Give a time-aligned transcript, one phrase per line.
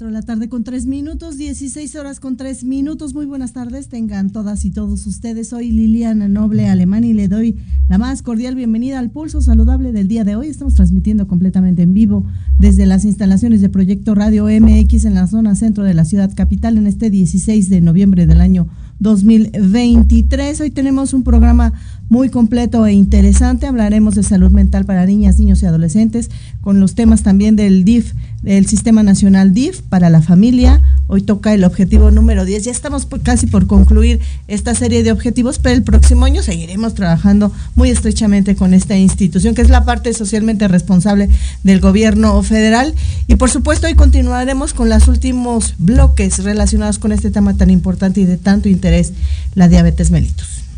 [0.00, 3.12] Cuatro de la tarde con tres minutos, 16 horas con tres minutos.
[3.12, 5.48] Muy buenas tardes, tengan todas y todos ustedes.
[5.48, 10.08] Soy Liliana Noble Alemán y le doy la más cordial bienvenida al Pulso Saludable del
[10.08, 10.46] día de hoy.
[10.46, 12.24] Estamos transmitiendo completamente en vivo
[12.58, 16.78] desde las instalaciones de Proyecto Radio MX en la zona centro de la ciudad capital
[16.78, 18.68] en este 16 de noviembre del año
[19.00, 20.60] 2023.
[20.60, 21.72] Hoy tenemos un programa
[22.08, 23.66] muy completo e interesante.
[23.66, 26.30] Hablaremos de salud mental para niñas, niños y adolescentes
[26.60, 28.12] con los temas también del DIF,
[28.42, 30.82] del Sistema Nacional DIF para la familia.
[31.12, 32.66] Hoy toca el objetivo número 10.
[32.66, 37.52] Ya estamos casi por concluir esta serie de objetivos, pero el próximo año seguiremos trabajando
[37.74, 41.28] muy estrechamente con esta institución, que es la parte socialmente responsable
[41.64, 42.94] del gobierno federal.
[43.26, 48.20] Y por supuesto, hoy continuaremos con los últimos bloques relacionados con este tema tan importante
[48.20, 49.12] y de tanto interés,
[49.56, 50.69] la diabetes mellitus.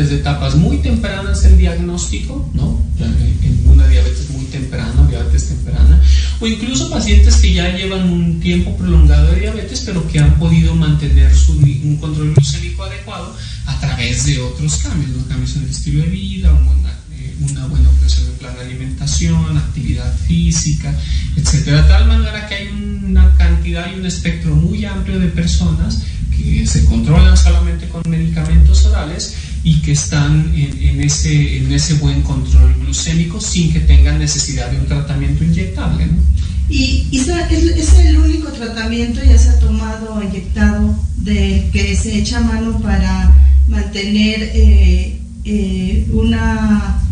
[0.00, 2.80] Desde etapas muy tempranas el diagnóstico, ¿no?
[2.98, 6.00] En una diabetes muy temprana, diabetes temprana,
[6.40, 10.74] o incluso pacientes que ya llevan un tiempo prolongado de diabetes, pero que han podido
[10.74, 13.36] mantener su, un control glucémico adecuado
[13.66, 15.26] a través de otros cambios, ¿no?
[15.26, 19.58] cambios en el estilo de vida, una, eh, una buena obtención de plan de alimentación,
[19.58, 20.94] actividad física,
[21.36, 26.02] etcétera, de tal manera que hay una cantidad y un espectro muy amplio de personas
[26.34, 32.22] que se controlan solamente con medicamentos orales y que están en, ese, en ese buen
[32.22, 36.08] control glucémico sin que tengan necesidad de un tratamiento inyectable.
[36.68, 37.28] ¿Y, es,
[37.98, 43.34] el único tratamiento ya se ha tomado o inyectado de que se echa mano para
[43.68, 47.02] mantener eh, eh, una,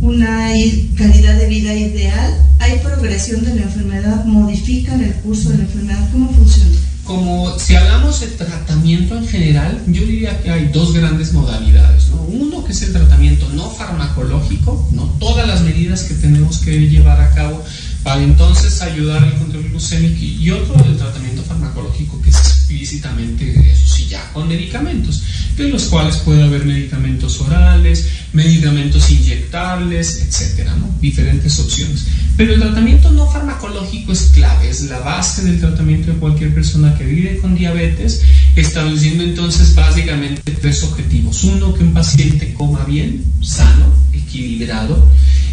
[0.00, 0.48] una
[0.96, 2.44] calidad de vida ideal?
[2.60, 4.24] ¿Hay progresión de la enfermedad?
[4.24, 6.08] ¿Modifican el curso de la enfermedad?
[6.12, 6.87] ¿Cómo funciona?
[7.08, 12.08] Como si hablamos de tratamiento en general, yo diría que hay dos grandes modalidades.
[12.28, 15.04] Uno que es el tratamiento no farmacológico, ¿no?
[15.18, 17.64] todas las medidas que tenemos que llevar a cabo
[18.02, 23.86] para entonces ayudar al control glucémico y otro el tratamiento farmacológico que es explícitamente eso
[23.86, 25.22] sí ya con medicamentos
[25.56, 30.94] de los cuales puede haber medicamentos orales medicamentos inyectables etcétera ¿no?
[31.00, 32.04] diferentes opciones
[32.36, 36.96] pero el tratamiento no farmacológico es clave es la base del tratamiento de cualquier persona
[36.98, 38.20] que vive con diabetes
[38.54, 45.08] estableciendo entonces básicamente tres objetivos uno que un paciente coma bien sano equilibrado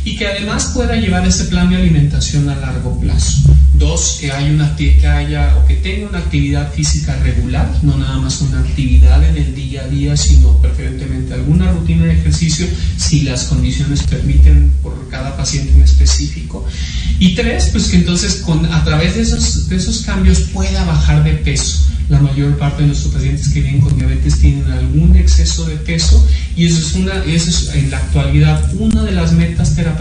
[0.06, 3.52] y que además pueda llevar ese plan de alimentación a largo plazo.
[3.74, 8.40] Dos, que, una, que haya o que tenga una actividad física regular, no nada más
[8.40, 12.68] una actividad en el día a día, sino preferentemente alguna rutina de ejercicio
[12.98, 16.66] si las condiciones permiten por cada paciente en específico.
[17.20, 21.24] Y tres, pues que entonces con, a través de esos, de esos cambios pueda bajar
[21.24, 25.66] de peso la mayor parte de nuestros pacientes que vienen con diabetes tienen algún exceso
[25.66, 26.26] de peso
[26.56, 29.95] y eso es, una, eso es en la actualidad una de las metas terapéuticas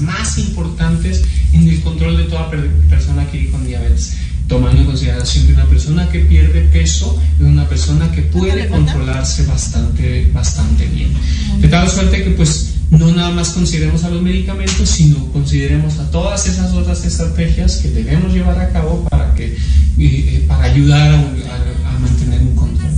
[0.00, 1.22] más importantes
[1.52, 4.16] en el control de toda persona que vive con diabetes
[4.50, 9.46] tomando en consideración que una persona que pierde peso es una persona que puede controlarse
[9.46, 11.12] bastante, bastante bien.
[11.60, 16.10] De tal suerte que pues no nada más consideremos a los medicamentos, sino consideremos a
[16.10, 19.56] todas esas otras estrategias que debemos llevar a cabo para, que,
[19.98, 22.90] eh, para ayudar a, mantener un control.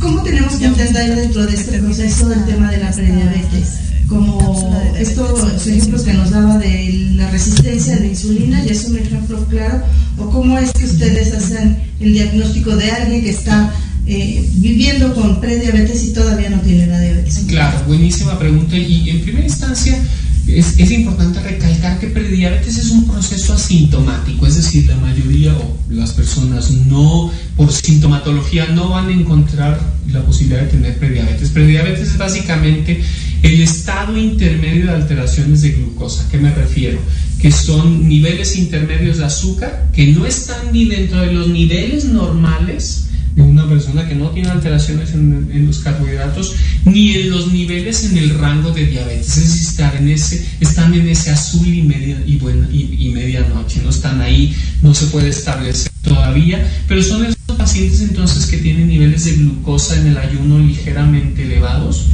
[0.00, 3.91] ¿Cómo tenemos que entender dentro de este proceso el tema de la prediabetes?
[4.12, 8.98] Como estos ejemplos que nos daba de la resistencia a la insulina, ya es un
[8.98, 9.82] ejemplo claro,
[10.18, 13.72] o cómo es que ustedes hacen el diagnóstico de alguien que está
[14.06, 17.44] eh, viviendo con prediabetes y todavía no tiene la diabetes?
[17.48, 18.76] Claro, buenísima pregunta.
[18.76, 19.98] Y en primera instancia,
[20.46, 26.12] es, importante recalcar que prediabetes es un proceso asintomático, es decir, la mayoría o las
[26.12, 29.80] personas no, por sintomatología, no van a encontrar
[30.10, 31.50] la posibilidad de tener prediabetes.
[31.50, 33.02] Prediabetes es básicamente
[33.42, 36.24] el estado intermedio de alteraciones de glucosa.
[36.24, 36.98] ¿A qué me refiero?
[37.40, 43.06] Que son niveles intermedios de azúcar que no están ni dentro de los niveles normales
[43.36, 48.38] una persona que no tiene alteraciones en, los carbohidratos ni en los niveles en el
[48.38, 52.36] rango de diabetes, es decir, están en ese, están en ese azul y, media, y,
[52.36, 58.00] buena, y, medianoche, no están ahí, no se puede establecer todavía, pero son esos pacientes
[58.00, 62.06] entonces que tienen niveles de glucosa en el ayuno ligeramente elevados,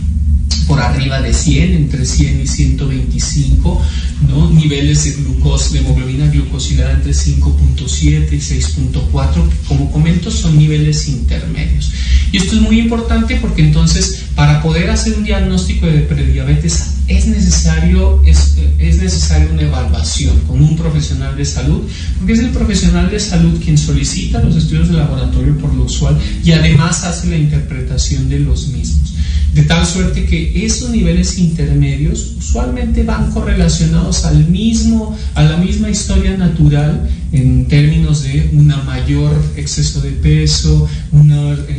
[0.68, 3.82] por arriba de 100, entre 100 y 125,
[4.28, 4.50] ¿no?
[4.50, 11.08] niveles de glucosa, de hemoglobina glucosilada entre 5.7 y 6.4, que como comento son niveles
[11.08, 11.90] intermedios.
[12.30, 17.26] Y esto es muy importante porque entonces para poder hacer un diagnóstico de prediabetes es
[17.26, 21.82] necesario, es, es necesario una evaluación con un profesional de salud,
[22.18, 26.18] porque es el profesional de salud quien solicita los estudios de laboratorio por lo usual
[26.44, 29.14] y además hace la interpretación de los mismos.
[29.54, 35.90] De tal suerte que esos niveles intermedios usualmente van correlacionados al mismo, a la misma
[35.90, 40.88] historia natural en términos de una mayor exceso de peso,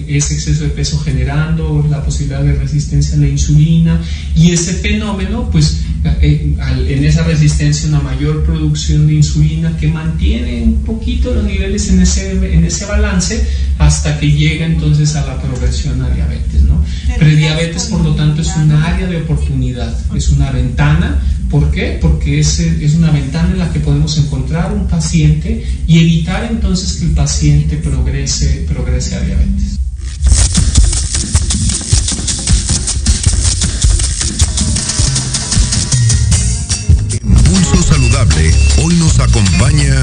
[0.08, 4.00] ese exceso de peso generando la posibilidad de resistencia a la insulina
[4.36, 5.78] y ese fenómeno, pues
[6.22, 6.56] eh,
[6.88, 12.02] en esa resistencia una mayor producción de insulina que mantiene un poquito los niveles en
[12.02, 13.46] ese, en ese balance
[13.80, 16.62] hasta que llega entonces a la progresión a diabetes.
[16.64, 16.84] ¿no?
[17.40, 21.24] Prediabetes, por lo tanto, es una área de oportunidad, es una ventana.
[21.50, 21.98] ¿Por qué?
[22.02, 27.00] Porque es, es una ventana en la que podemos encontrar un paciente y evitar entonces
[27.00, 29.80] que el paciente progrese, progrese a diabetes.
[37.22, 38.52] Pulso Saludable
[38.84, 39.96] hoy nos acompaña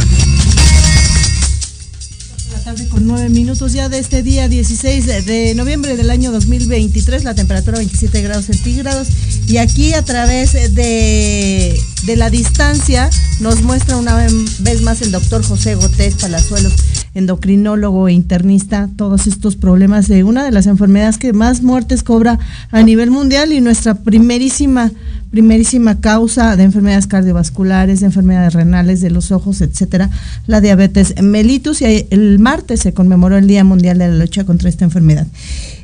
[2.76, 7.34] tarde con nueve minutos ya de este día 16 de noviembre del año 2023, la
[7.34, 9.08] temperatura 27 grados centígrados
[9.46, 13.08] y aquí a través de, de la distancia
[13.40, 16.74] nos muestra una vez más el doctor José Gotés Palazuelos,
[17.14, 22.38] endocrinólogo e internista, todos estos problemas de una de las enfermedades que más muertes cobra
[22.70, 24.90] a nivel mundial y nuestra primerísima
[25.36, 30.08] primerísima causa de enfermedades cardiovasculares, de enfermedades renales, de los ojos, etcétera,
[30.46, 34.70] la diabetes mellitus y el martes se conmemoró el Día Mundial de la Lucha contra
[34.70, 35.26] esta enfermedad.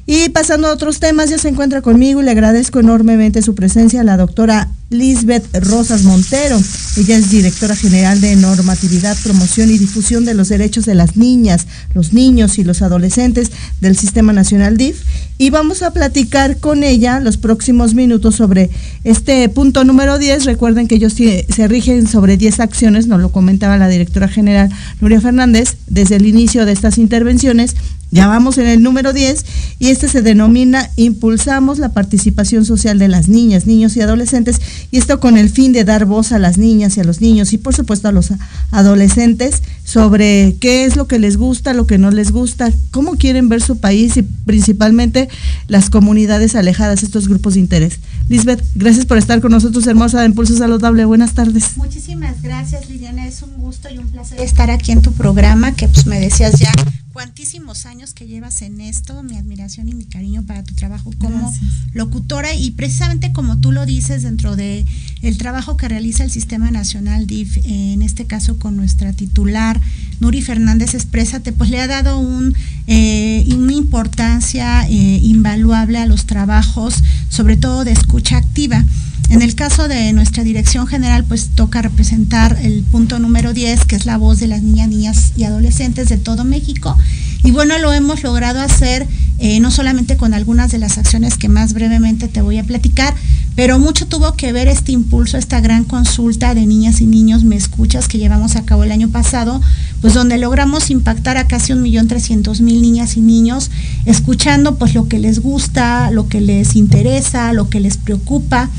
[0.05, 4.03] Y pasando a otros temas, ya se encuentra conmigo y le agradezco enormemente su presencia
[4.03, 6.61] la doctora Lisbeth Rosas Montero.
[6.97, 11.69] Ella es directora general de normatividad, promoción y difusión de los derechos de las niñas,
[11.95, 15.03] los niños y los adolescentes del Sistema Nacional DIF.
[15.39, 18.71] Y vamos a platicar con ella los próximos minutos sobre
[19.05, 20.45] este punto número 10.
[20.45, 24.69] Recuerden que ellos se rigen sobre 10 acciones, nos lo comentaba la directora general
[25.01, 27.77] Nuria Fernández desde el inicio de estas intervenciones
[28.13, 29.45] ya vamos en el número 10
[29.79, 34.99] y este se denomina Impulsamos la participación social de las niñas, niños y adolescentes y
[34.99, 37.59] esto con el fin de dar voz a las niñas y a los niños y
[37.59, 38.29] por supuesto a los
[38.71, 43.49] adolescentes sobre qué es lo que les gusta, lo que no les gusta, cómo quieren
[43.49, 45.31] ver su país y principalmente
[45.67, 47.99] las comunidades alejadas, estos grupos de interés.
[48.29, 51.07] Lisbeth, gracias por estar con nosotros, hermosa de Impulso Saludable.
[51.07, 51.77] Buenas tardes.
[51.77, 53.27] Muchísimas gracias, Liliana.
[53.27, 56.59] Es un gusto y un placer estar aquí en tu programa que pues me decías
[56.59, 56.73] ya
[57.13, 61.53] cuantísimos años que llevas en esto, mi admiración y mi cariño para tu trabajo como
[61.93, 64.87] locutora y precisamente como tú lo dices dentro de
[65.21, 69.81] el trabajo que realiza el Sistema Nacional DIF, en este caso con nuestra titular
[70.21, 72.55] Nuri Fernández Exprésate, pues le ha dado un,
[72.87, 78.85] eh, una importancia eh, invaluable a los trabajos, sobre todo de escucha activa.
[79.31, 83.97] En el caso de nuestra dirección general, pues toca representar el punto número 10, que
[83.97, 86.97] es la voz de las niñas, niñas y adolescentes de todo México.
[87.45, 89.07] Y bueno, lo hemos logrado hacer
[89.39, 93.13] eh, no solamente con algunas de las acciones que más brevemente te voy a platicar,
[93.57, 97.57] pero mucho tuvo que ver este impulso, esta gran consulta de niñas y niños, me
[97.57, 99.61] escuchas, que llevamos a cabo el año pasado,
[100.01, 103.73] pues donde logramos impactar a casi un millón trescientos mil niñas y niños,
[104.05, 108.71] escuchando pues lo que les gusta, lo que les interesa, lo que les preocupa.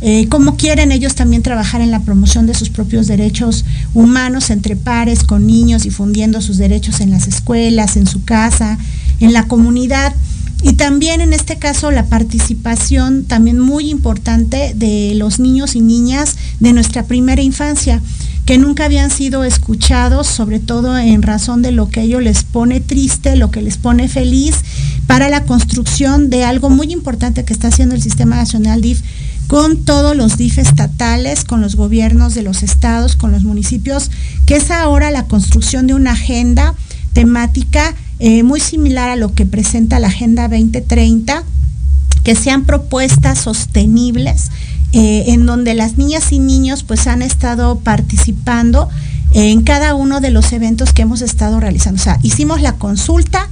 [0.00, 3.64] Eh, cómo quieren ellos también trabajar en la promoción de sus propios derechos
[3.94, 8.78] humanos entre pares, con niños, difundiendo sus derechos en las escuelas, en su casa,
[9.18, 10.14] en la comunidad.
[10.62, 16.36] Y también en este caso la participación también muy importante de los niños y niñas
[16.60, 18.00] de nuestra primera infancia,
[18.44, 22.80] que nunca habían sido escuchados, sobre todo en razón de lo que ellos les pone
[22.80, 24.54] triste, lo que les pone feliz,
[25.06, 29.02] para la construcción de algo muy importante que está haciendo el Sistema Nacional DIF
[29.48, 34.10] con todos los DIF estatales, con los gobiernos de los estados, con los municipios,
[34.46, 36.74] que es ahora la construcción de una agenda
[37.14, 41.42] temática eh, muy similar a lo que presenta la Agenda 2030,
[42.24, 44.50] que sean propuestas sostenibles,
[44.92, 48.88] eh, en donde las niñas y niños pues han estado participando
[49.32, 52.00] en cada uno de los eventos que hemos estado realizando.
[52.00, 53.48] O sea, hicimos la consulta,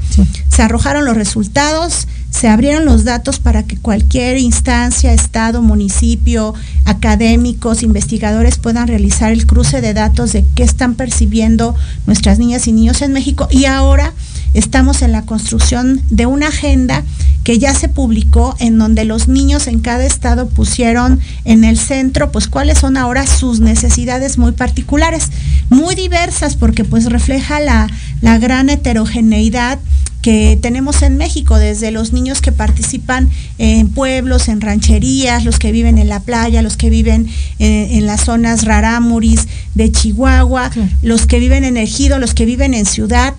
[0.49, 2.07] se arrojaron los resultados,
[2.39, 6.53] se abrieron los datos para que cualquier instancia, estado, municipio,
[6.85, 11.75] académicos, investigadores puedan realizar el cruce de datos de qué están percibiendo
[12.07, 13.49] nuestras niñas y niños en México.
[13.51, 14.13] Y ahora
[14.53, 17.05] estamos en la construcción de una agenda
[17.43, 22.33] que ya se publicó en donde los niños en cada estado pusieron en el centro
[22.33, 25.31] pues cuáles son ahora sus necesidades muy particulares,
[25.71, 27.89] muy diversas porque pues refleja la,
[28.21, 29.79] la gran heterogeneidad
[30.27, 35.71] que tenemos en México, desde los niños que participan en pueblos, en rancherías, los que
[35.71, 37.29] viven en la playa, los que viven
[37.61, 42.75] eh, en, las zonas rarámuris de Chihuahua, los que viven en Ejido, los que viven
[42.75, 43.35] en ciudad,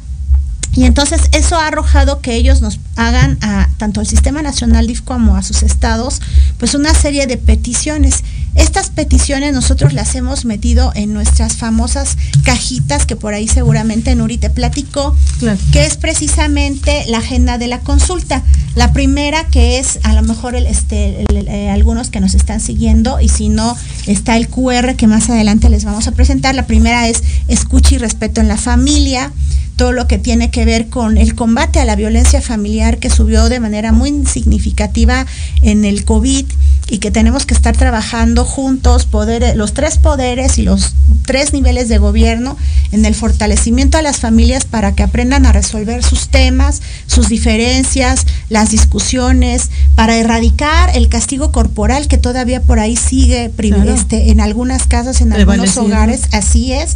[0.78, 5.02] y entonces eso ha arrojado que ellos nos hagan a tanto al Sistema Nacional DIF
[5.02, 6.22] como a sus estados,
[6.58, 8.24] pues una serie de peticiones.
[8.58, 14.38] Estas peticiones nosotros las hemos metido en nuestras famosas cajitas que por ahí seguramente Nuri
[14.38, 15.16] te platicó,
[15.72, 18.44] que es precisamente la agenda de la consulta.
[18.76, 23.20] La primera que es a lo mejor el, este, eh, algunos que nos están siguiendo
[23.20, 26.56] y si no está el QR que más adelante les vamos a presentar.
[26.56, 29.32] La primera es escucha y respeto en la familia
[29.78, 33.48] todo lo que tiene que ver con el combate a la violencia familiar que subió
[33.48, 35.28] de manera muy significativa
[35.62, 36.46] en el COVID
[36.90, 40.94] y que tenemos que estar trabajando juntos, poder, los tres poderes y los
[41.26, 42.58] tres niveles de gobierno
[42.92, 48.26] en el fortalecimiento a las familias para que aprendan a resolver sus temas, sus diferencias,
[48.50, 53.52] las discusiones, para erradicar el castigo corporal que todavía por ahí sigue
[53.88, 56.96] este, en algunas casas, en algunos hogares, así es.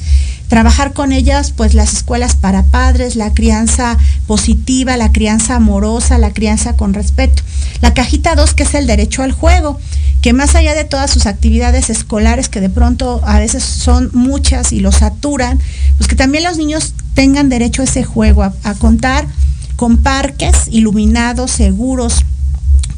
[0.49, 6.31] Trabajar con ellas, pues las escuelas para padres, la crianza positiva, la crianza amorosa, la
[6.31, 7.41] crianza con respeto.
[7.81, 9.79] La cajita 2, que es el derecho al juego,
[10.21, 14.71] que más allá de todas sus actividades escolares, que de pronto a veces son muchas
[14.73, 15.59] y los saturan,
[15.97, 19.25] pues que también los niños tengan derecho a ese juego, a, a contar
[19.75, 22.25] con parques iluminados, seguros,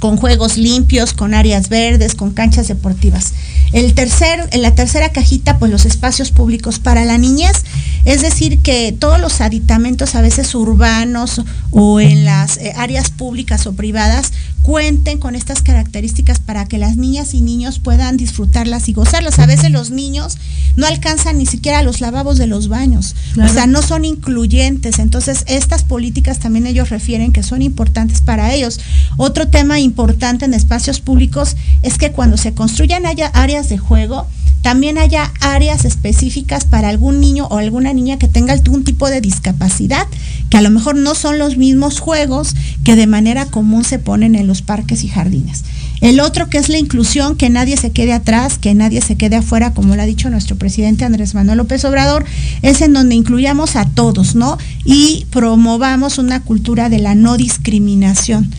[0.03, 3.31] con juegos limpios, con áreas verdes, con canchas deportivas.
[3.71, 7.63] El tercer, en la tercera cajita, pues los espacios públicos para la niñez,
[8.03, 11.41] es decir, que todos los aditamentos a veces urbanos
[11.71, 14.33] o en las eh, áreas públicas o privadas
[14.63, 19.37] cuenten con estas características para que las niñas y niños puedan disfrutarlas y gozarlas.
[19.39, 20.37] A veces los niños
[20.77, 24.99] no alcanzan ni siquiera los lavabos de los baños, o sea, no son incluyentes.
[24.99, 28.79] Entonces, estas políticas también ellos refieren que son importantes para ellos.
[29.17, 34.27] Otro tema importante en espacios públicos es que cuando se construyan haya áreas de juego,
[34.63, 39.19] también haya áreas específicas para algún niño o alguna niña que tenga algún tipo de
[39.19, 40.07] discapacidad,
[40.49, 42.55] que a lo mejor no son los mismos juegos
[42.85, 45.63] que de manera común se ponen en los parques y jardines.
[46.01, 49.37] El otro que es la inclusión, que nadie se quede atrás, que nadie se quede
[49.37, 52.25] afuera, como lo ha dicho nuestro presidente Andrés Manuel López Obrador,
[52.61, 54.57] es en donde incluyamos a todos, ¿no?
[54.83, 58.51] Y promovamos una cultura de la no discriminación.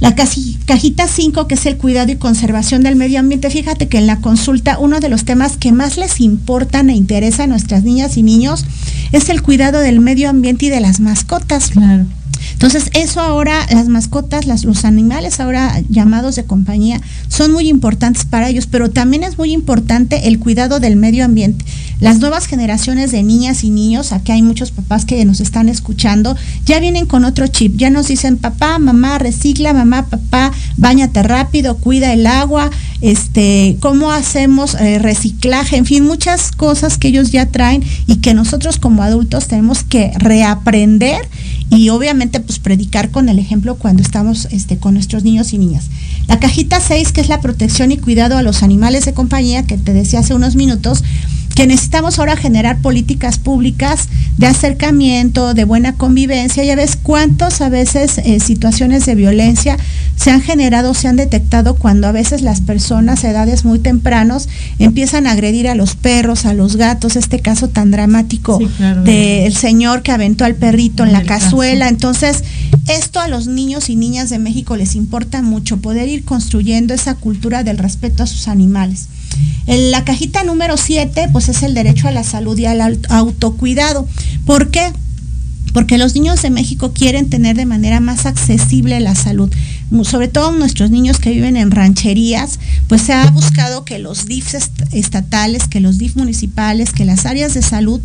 [0.00, 4.06] La cajita 5, que es el cuidado y conservación del medio ambiente, fíjate que en
[4.06, 8.16] la consulta uno de los temas que más les importan e interesa a nuestras niñas
[8.16, 8.64] y niños
[9.10, 11.72] es el cuidado del medio ambiente y de las mascotas.
[12.52, 18.48] Entonces, eso ahora, las mascotas, los animales ahora llamados de compañía, son muy importantes para
[18.48, 21.64] ellos, pero también es muy importante el cuidado del medio ambiente.
[22.00, 26.36] Las nuevas generaciones de niñas y niños, aquí hay muchos papás que nos están escuchando,
[26.64, 31.76] ya vienen con otro chip, ya nos dicen, papá, mamá, recicla, mamá, papá, bañate rápido,
[31.76, 37.46] cuida el agua, este, cómo hacemos eh, reciclaje, en fin, muchas cosas que ellos ya
[37.46, 41.28] traen y que nosotros como adultos tenemos que reaprender
[41.70, 45.86] y obviamente pues predicar con el ejemplo cuando estamos este, con nuestros niños y niñas.
[46.26, 49.76] La cajita 6, que es la protección y cuidado a los animales de compañía, que
[49.76, 51.04] te decía hace unos minutos,
[51.58, 56.62] que necesitamos ahora generar políticas públicas de acercamiento, de buena convivencia.
[56.62, 59.76] Ya ves cuántas a veces eh, situaciones de violencia
[60.14, 64.48] se han generado, se han detectado cuando a veces las personas a edades muy tempranos
[64.78, 68.60] empiezan a agredir a los perros, a los gatos, este caso tan dramático
[69.04, 71.88] del señor que aventó al perrito en, la cazuela.
[71.88, 72.44] Entonces,
[72.86, 77.16] esto a los niños y niñas de México les importa mucho, poder ir construyendo esa
[77.16, 79.08] cultura del respeto a sus animales.
[79.66, 84.08] En la cajita número 7, pues es el derecho a la salud y al autocuidado.
[84.46, 84.92] ¿Por qué?
[85.74, 89.52] Porque los niños de México quieren tener de manera más accesible la salud.
[90.02, 94.54] Sobre todo nuestros niños que viven en rancherías, pues se ha buscado que los DIF
[94.92, 98.00] estatales, que los DIF municipales, que las áreas de salud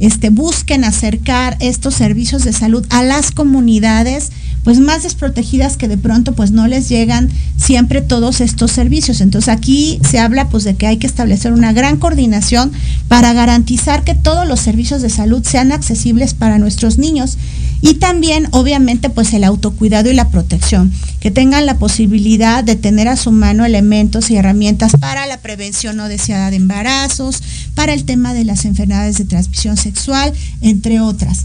[0.00, 4.30] este, busquen acercar estos servicios de salud a las comunidades
[4.66, 9.20] pues más desprotegidas que de pronto pues no les llegan siempre todos estos servicios.
[9.20, 12.72] Entonces aquí se habla pues de que hay que establecer una gran coordinación
[13.06, 17.38] para garantizar que todos los servicios de salud sean accesibles para nuestros niños
[17.80, 23.06] y también obviamente pues el autocuidado y la protección, que tengan la posibilidad de tener
[23.06, 27.42] a su mano elementos y herramientas para la prevención no deseada de embarazos,
[27.74, 31.44] para el tema de las enfermedades de transmisión sexual, entre otras.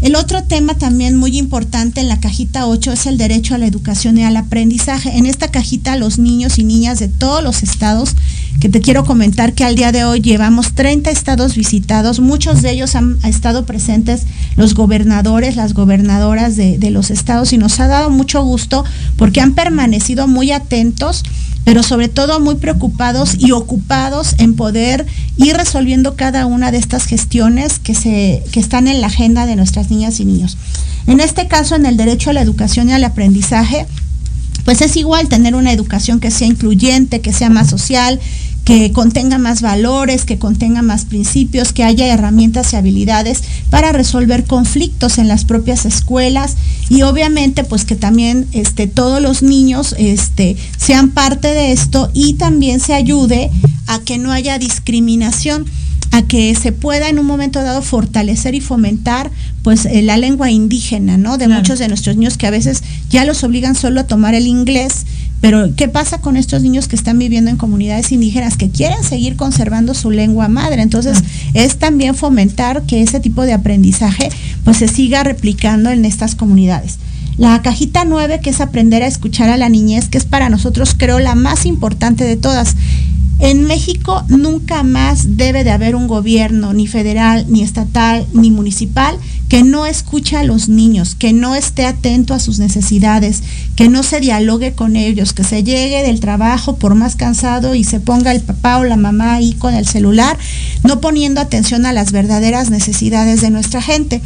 [0.00, 3.66] El otro tema también muy importante en la cajita 8 es el derecho a la
[3.66, 5.18] educación y al aprendizaje.
[5.18, 8.16] En esta cajita los niños y niñas de todos los estados,
[8.60, 12.70] que te quiero comentar que al día de hoy llevamos 30 estados visitados, muchos de
[12.70, 14.24] ellos han estado presentes
[14.56, 18.84] los gobernadores, las gobernadoras de, de los estados y nos ha dado mucho gusto
[19.16, 21.24] porque han permanecido muy atentos
[21.64, 27.04] pero sobre todo muy preocupados y ocupados en poder ir resolviendo cada una de estas
[27.04, 30.56] gestiones que, se, que están en la agenda de nuestras niñas y niños.
[31.06, 33.86] En este caso, en el derecho a la educación y al aprendizaje,
[34.64, 38.20] pues es igual tener una educación que sea incluyente, que sea más social,
[38.64, 44.44] que contenga más valores, que contenga más principios, que haya herramientas y habilidades para resolver
[44.44, 46.56] conflictos en las propias escuelas
[46.88, 52.34] y obviamente pues que también este, todos los niños este, sean parte de esto y
[52.34, 53.50] también se ayude
[53.86, 55.66] a que no haya discriminación
[56.12, 59.30] a que se pueda en un momento dado fortalecer y fomentar
[59.62, 61.38] pues eh, la lengua indígena, ¿no?
[61.38, 64.46] De muchos de nuestros niños que a veces ya los obligan solo a tomar el
[64.46, 65.06] inglés,
[65.40, 69.36] pero ¿qué pasa con estos niños que están viviendo en comunidades indígenas que quieren seguir
[69.36, 70.82] conservando su lengua madre?
[70.82, 71.22] Entonces,
[71.54, 74.28] es también fomentar que ese tipo de aprendizaje
[74.64, 76.98] pues se siga replicando en estas comunidades.
[77.38, 80.94] La cajita 9, que es aprender a escuchar a la niñez, que es para nosotros
[80.94, 82.76] creo la más importante de todas.
[83.40, 89.16] En México nunca más debe de haber un gobierno, ni federal, ni estatal, ni municipal,
[89.48, 93.42] que no escuche a los niños, que no esté atento a sus necesidades,
[93.76, 97.82] que no se dialogue con ellos, que se llegue del trabajo por más cansado y
[97.82, 100.38] se ponga el papá o la mamá ahí con el celular,
[100.84, 104.20] no poniendo atención a las verdaderas necesidades de nuestra gente.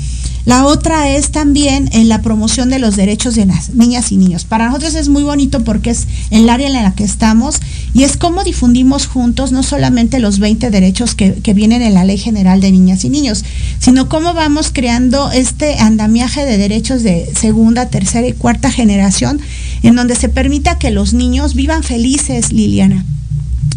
[0.47, 4.45] La otra es también en la promoción de los derechos de las niñas y niños.
[4.45, 7.61] Para nosotros es muy bonito porque es el área en la que estamos
[7.95, 12.05] y es cómo difundimos juntos no solamente los 20 derechos que, que vienen en la
[12.05, 13.43] Ley General de Niñas y Niños,
[13.79, 19.41] sino cómo vamos creando este andamiaje de derechos de segunda, tercera y cuarta generación
[19.83, 23.05] en donde se permita que los niños vivan felices, Liliana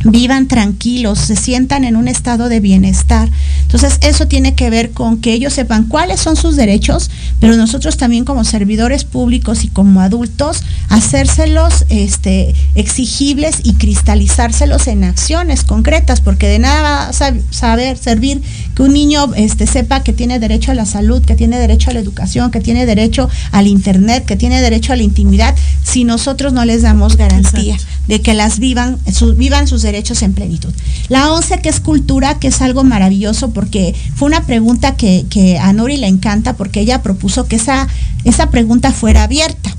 [0.04, 3.30] vivan tranquilos, se sientan en un estado de bienestar.
[3.68, 7.98] Entonces, eso tiene que ver con que ellos sepan cuáles son sus derechos, pero nosotros
[7.98, 16.22] también como servidores públicos y como adultos, hacérselos este, exigibles y cristalizárselos en acciones concretas,
[16.22, 17.14] porque de nada va a
[17.52, 18.42] saber servir
[18.74, 21.94] que un niño este, sepa que tiene derecho a la salud, que tiene derecho a
[21.94, 25.54] la educación, que tiene derecho al internet, que tiene derecho a la intimidad,
[25.84, 27.78] si nosotros no les damos garantía
[28.08, 28.98] de que las vivan,
[29.36, 30.74] vivan sus derechos en plenitud.
[31.10, 35.58] La 11, que es cultura, que es algo maravilloso porque fue una pregunta que, que
[35.58, 37.88] a Nori le encanta porque ella propuso que esa,
[38.24, 39.76] esa pregunta fuera abierta.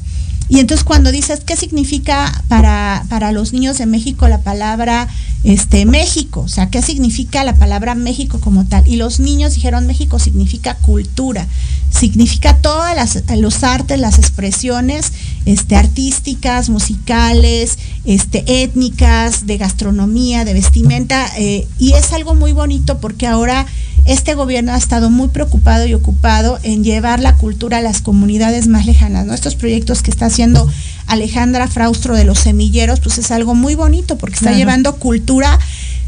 [0.49, 5.07] Y entonces cuando dices, ¿qué significa para, para los niños de México la palabra
[5.45, 6.41] este, México?
[6.41, 8.83] O sea, ¿qué significa la palabra México como tal?
[8.89, 11.47] Y los niños dijeron, México significa cultura,
[11.89, 15.13] significa todas las, los artes, las expresiones
[15.49, 21.27] este, artísticas, musicales, este, étnicas, de gastronomía, de vestimenta.
[21.39, 23.65] Eh, y es algo muy bonito porque ahora
[24.05, 28.67] este gobierno ha estado muy preocupado y ocupado en llevar la cultura a las comunidades
[28.67, 29.25] más lejanas.
[29.25, 29.33] ¿no?
[29.33, 30.71] Estos proyectos que está haciendo
[31.07, 35.59] Alejandra Fraustro de los semilleros, pues es algo muy bonito porque está llevando cultura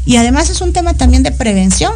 [0.05, 1.93] y además es un tema también de prevención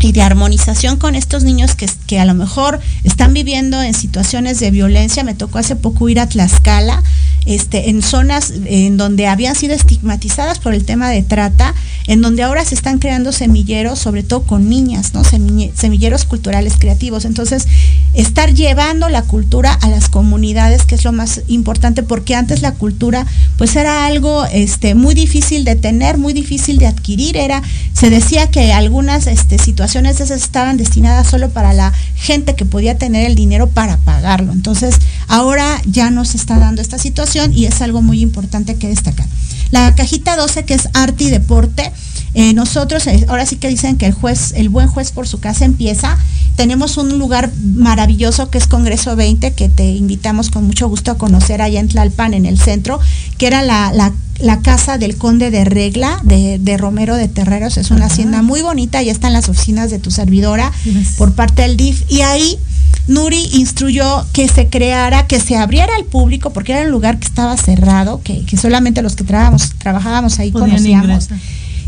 [0.00, 4.60] y de armonización con estos niños que, que, a lo mejor están viviendo en situaciones
[4.60, 5.24] de violencia.
[5.24, 7.02] Me tocó hace poco ir a Tlaxcala,
[7.48, 11.74] este, en zonas en donde habían sido estigmatizadas por el tema de trata,
[12.06, 15.22] en donde ahora se están creando semilleros, sobre todo con niñas, ¿no?
[15.24, 17.24] semilleros culturales creativos.
[17.24, 17.66] Entonces,
[18.12, 22.74] estar llevando la cultura a las comunidades, que es lo más importante, porque antes la
[22.74, 27.38] cultura, pues era algo este, muy difícil de tener, muy difícil de adquirir.
[27.38, 27.62] Era,
[27.94, 32.98] se decía que algunas este, situaciones esas estaban destinadas solo para la gente que podía
[32.98, 34.52] tener el dinero para pagarlo.
[34.52, 34.96] Entonces,
[35.28, 39.26] ahora ya no se está dando esta situación y es algo muy importante que destacar.
[39.70, 41.92] La cajita 12, que es arte y deporte,
[42.34, 45.40] eh, nosotros, eh, ahora sí que dicen que el juez, el buen juez por su
[45.40, 46.18] casa empieza.
[46.56, 51.18] Tenemos un lugar maravilloso que es Congreso 20, que te invitamos con mucho gusto a
[51.18, 53.00] conocer allá en Tlalpan, en el centro,
[53.38, 54.12] que era la,
[54.60, 57.76] casa del conde de Regla, de, Romero de Terreros.
[57.76, 60.72] Es una hacienda muy bonita, ya están las oficinas de tu servidora
[61.16, 62.02] por parte del DIF.
[62.08, 62.58] Y ahí
[63.06, 67.26] Nuri instruyó que se creara, que se abriera al público, porque era un lugar que
[67.26, 71.28] estaba cerrado, que, solamente los que trabajábamos ahí conocíamos.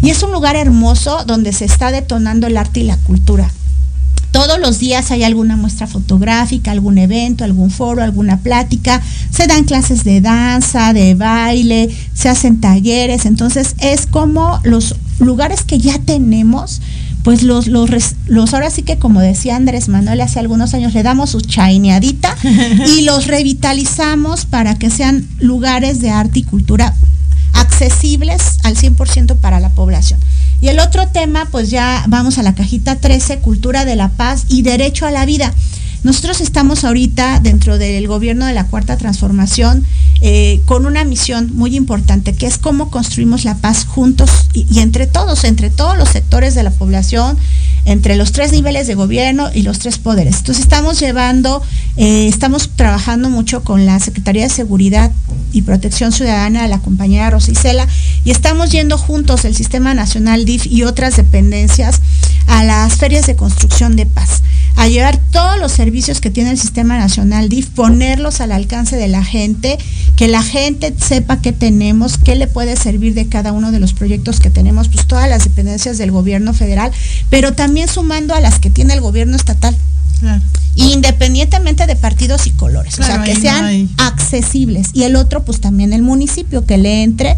[0.02, 3.50] Y es un lugar hermoso donde se está detonando el arte y la cultura.
[4.32, 9.02] Todos los días hay alguna muestra fotográfica, algún evento, algún foro, alguna plática.
[9.30, 13.26] Se dan clases de danza, de baile, se hacen talleres.
[13.26, 16.80] Entonces es como los lugares que ya tenemos,
[17.24, 17.90] pues los, los,
[18.26, 22.34] los ahora sí que como decía Andrés Manuel hace algunos años, le damos su chaineadita
[22.86, 26.94] y los revitalizamos para que sean lugares de arte y cultura
[27.52, 30.20] accesibles al 100% para la población.
[30.60, 34.44] Y el otro tema, pues ya vamos a la cajita 13, cultura de la paz
[34.48, 35.54] y derecho a la vida.
[36.02, 39.84] Nosotros estamos ahorita dentro del gobierno de la Cuarta Transformación
[40.22, 45.06] eh, con una misión muy importante, que es cómo construimos la paz juntos y, entre
[45.06, 47.38] todos, entre todos los sectores de la población,
[47.86, 50.36] entre los tres niveles de gobierno y los tres poderes.
[50.36, 51.62] Entonces estamos llevando,
[51.96, 55.10] eh, estamos trabajando mucho con la Secretaría de Seguridad
[55.52, 57.88] y Protección Ciudadana, la compañera Rosicela,
[58.24, 62.00] y estamos yendo juntos el Sistema Nacional DIF y otras dependencias
[62.46, 64.42] a las ferias de construcción de paz
[64.76, 69.08] a llevar todos los servicios que tiene el Sistema Nacional DIF, ponerlos al alcance de
[69.08, 69.78] la gente,
[70.16, 73.94] que la gente sepa qué tenemos, qué le puede servir de cada uno de los
[73.94, 76.92] proyectos que tenemos, pues todas las dependencias del gobierno federal,
[77.30, 79.76] pero también sumando a las que tiene el gobierno estatal.
[80.74, 84.90] Independientemente de partidos y colores, o sea, que sean accesibles.
[84.92, 87.36] Y el otro, pues también el municipio, que le entre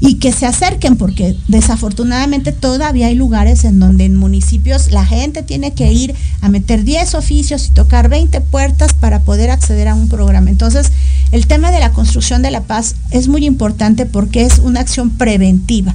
[0.00, 5.42] y que se acerquen, porque desafortunadamente todavía hay lugares en donde en municipios la gente
[5.42, 9.94] tiene que ir a meter 10 oficios y tocar 20 puertas para poder acceder a
[9.94, 10.50] un programa.
[10.50, 10.90] Entonces,
[11.32, 15.10] el tema de la construcción de la paz es muy importante porque es una acción
[15.10, 15.94] preventiva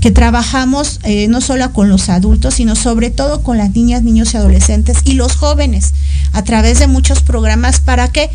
[0.00, 4.32] que trabajamos eh, no solo con los adultos, sino sobre todo con las niñas, niños
[4.32, 5.92] y adolescentes y los jóvenes
[6.32, 8.30] a través de muchos programas para que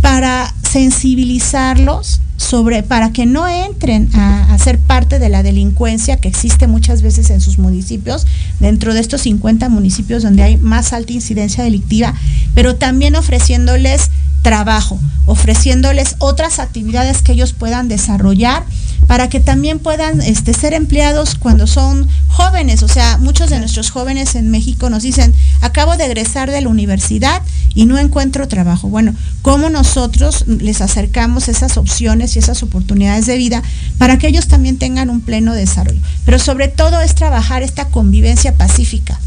[0.00, 6.28] para sensibilizarlos sobre para que no entren a, a, ser parte de la delincuencia que
[6.28, 8.26] existe muchas veces en sus municipios,
[8.60, 12.14] dentro de estos 50 municipios donde hay más alta incidencia delictiva,
[12.54, 14.10] pero también ofreciéndoles
[14.42, 18.64] trabajo, ofreciéndoles otras actividades que ellos puedan desarrollar
[19.06, 22.82] para que también puedan este, ser empleados cuando son jóvenes.
[22.82, 26.68] O sea, muchos de nuestros jóvenes en México nos dicen, acabo de egresar de la
[26.68, 27.42] universidad
[27.74, 28.88] y no encuentro trabajo.
[28.88, 33.62] Bueno, ¿cómo nosotros les acercamos esas opciones y esas oportunidades de vida
[33.98, 36.00] para que ellos también tengan un pleno desarrollo?
[36.24, 39.18] Pero sobre todo es trabajar esta convivencia pacífica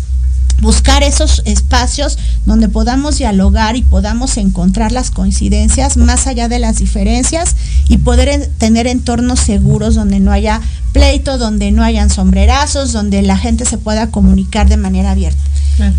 [0.60, 6.78] buscar esos espacios donde podamos dialogar y podamos encontrar las coincidencias más allá de las
[6.78, 7.56] diferencias
[7.90, 10.62] y poder tener entornos seguros donde no haya
[10.94, 15.42] pleito, donde no hayan sombrerazos, donde la gente se pueda comunicar de manera abierta.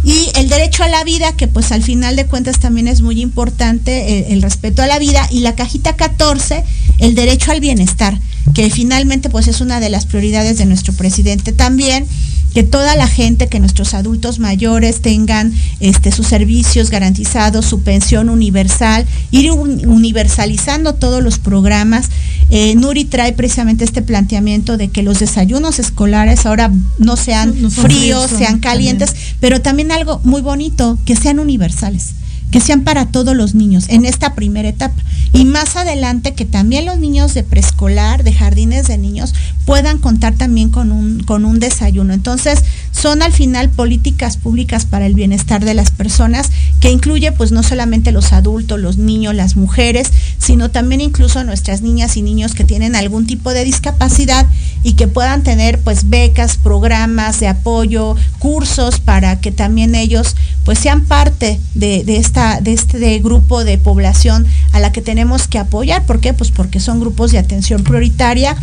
[0.05, 3.21] Y el derecho a la vida, que pues al final de cuentas también es muy
[3.21, 6.63] importante, el, el respeto a la vida, y la cajita 14,
[6.99, 8.17] el derecho al bienestar,
[8.55, 12.07] que finalmente pues es una de las prioridades de nuestro presidente también
[12.55, 18.29] que toda la gente, que nuestros adultos mayores tengan este, sus servicios garantizados, su pensión
[18.29, 22.09] universal, ir universalizando todos los programas.
[22.51, 28.31] Eh, Nuri trae precisamente este planteamiento de que los desayunos escolares ahora no sean fríos,
[28.31, 32.15] sean calientes, pero también algo muy bonito, que sean universales
[32.53, 35.03] que sean para todos los niños en esta primera etapa.
[35.33, 39.35] Y más adelante que también los niños de preescolar, de jardines de niños,
[39.65, 42.13] puedan contar también con un, con un desayuno.
[42.13, 46.51] Entonces, son al final políticas públicas para el bienestar de las personas,
[46.81, 51.83] que incluye pues no solamente los adultos, los niños, las mujeres, sino también incluso nuestras
[51.83, 54.47] niñas y niños que tienen algún tipo de discapacidad
[54.85, 60.79] y que puedan tener pues becas, programas de apoyo, cursos para que también ellos pues
[60.79, 66.05] sean parte de, esta de este grupo de población a la que tenemos que apoyar.
[66.05, 66.35] ¿Por qué?
[66.35, 68.57] Pues porque son grupos de atención prioritaria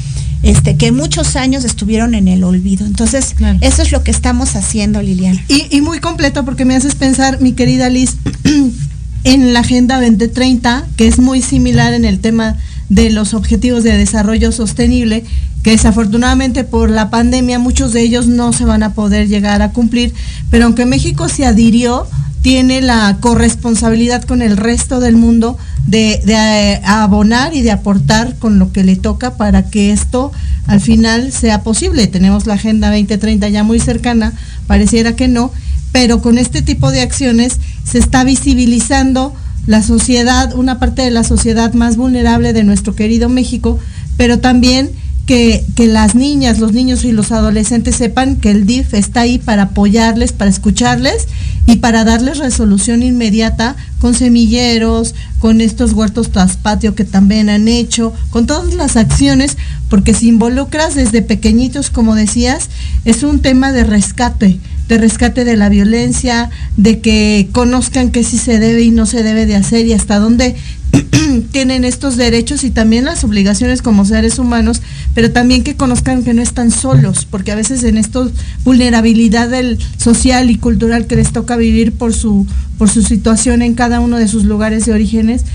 [0.43, 2.85] este, que muchos años estuvieron en el olvido.
[2.85, 5.43] Entonces, eso es lo que estamos haciendo, Liliana.
[5.47, 8.15] Y, y, muy completo porque me haces pensar, mi querida Liz,
[9.23, 12.57] en la Agenda 2030, que es muy similar en el tema
[12.89, 15.23] de los objetivos de desarrollo sostenible,
[15.63, 19.71] que desafortunadamente por la pandemia muchos de ellos no se van a poder llegar a
[19.71, 20.13] cumplir,
[20.49, 22.07] pero aunque México se adhirió,
[22.41, 28.59] tiene la corresponsabilidad con el resto del mundo de, eh, abonar y de aportar con
[28.59, 30.31] lo que le toca para que esto
[30.67, 32.07] al final sea posible.
[32.07, 34.33] Tenemos la Agenda 2030 ya muy cercana,
[34.67, 35.51] pareciera que no,
[35.91, 39.33] pero con este tipo de acciones se está visibilizando
[39.67, 43.79] la sociedad, una parte de la sociedad más vulnerable de nuestro querido México,
[44.15, 44.89] pero también
[45.29, 49.61] que, las niñas, los niños y los adolescentes sepan que el DIF está ahí para
[49.61, 51.27] apoyarles, para escucharles
[51.67, 58.11] y para darles resolución inmediata con semilleros, con estos huertos traspatio que también han hecho,
[58.31, 59.55] con todas las acciones,
[59.87, 62.67] porque si involucras desde pequeñitos, como decías,
[63.05, 68.39] es un tema de rescate, de rescate de la violencia, de que conozcan qué sí
[68.39, 70.55] se debe y no se debe de hacer y hasta dónde
[71.51, 74.81] tienen estos derechos y también las obligaciones como seres humanos,
[75.13, 78.27] pero también que conozcan que no están solos, porque a veces en esta
[78.63, 79.49] vulnerabilidad
[79.97, 82.47] social y cultural que les toca vivir por su,
[82.77, 85.45] por su situación en cada uno de sus lugares de orígenes,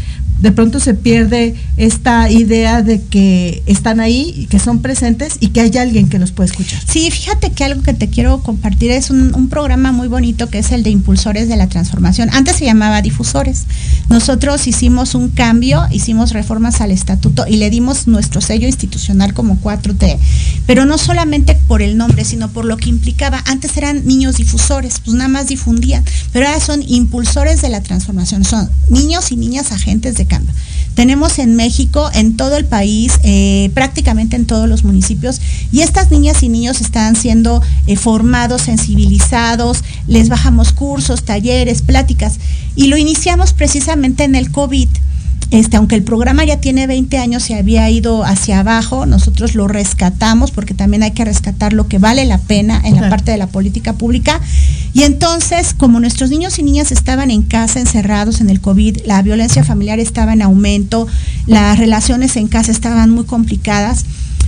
[0.44, 5.62] de pronto se pierde esta idea de que están ahí, que son presentes y que
[5.62, 6.78] hay alguien que los puede escuchar.
[6.86, 10.70] Sí, fíjate que algo que te quiero compartir es un, programa muy bonito que es
[10.72, 12.28] el de Impulsores de la Transformación.
[12.32, 13.64] Antes se llamaba Difusores.
[14.10, 19.58] Nosotros hicimos un cambio, hicimos reformas al estatuto y le dimos nuestro sello institucional como
[19.62, 20.18] 4T,
[20.66, 23.42] pero no solamente por el nombre, sino por lo que implicaba.
[23.46, 28.44] Antes eran niños difusores, pues nada más difundían, pero ahora son impulsores de la transformación,
[28.44, 30.33] son niños y niñas agentes de cambio.
[30.94, 35.40] Tenemos en México, en todo el país, eh, prácticamente en todos los municipios,
[35.72, 42.38] y estas niñas y niños están siendo eh, formados, sensibilizados, les bajamos cursos, talleres, pláticas,
[42.76, 44.88] y lo iniciamos precisamente en el COVID.
[45.50, 49.68] Este, aunque el programa ya tiene 20 años y había ido hacia abajo, nosotros lo
[49.68, 53.38] rescatamos porque también hay que rescatar lo que vale la pena en la parte de
[53.38, 54.40] la política pública.
[54.94, 59.22] Y entonces, como nuestros niños y niñas estaban en casa encerrados en el COVID, la
[59.22, 61.06] violencia familiar estaba en aumento,
[61.46, 64.04] las relaciones en casa estaban muy complicadas,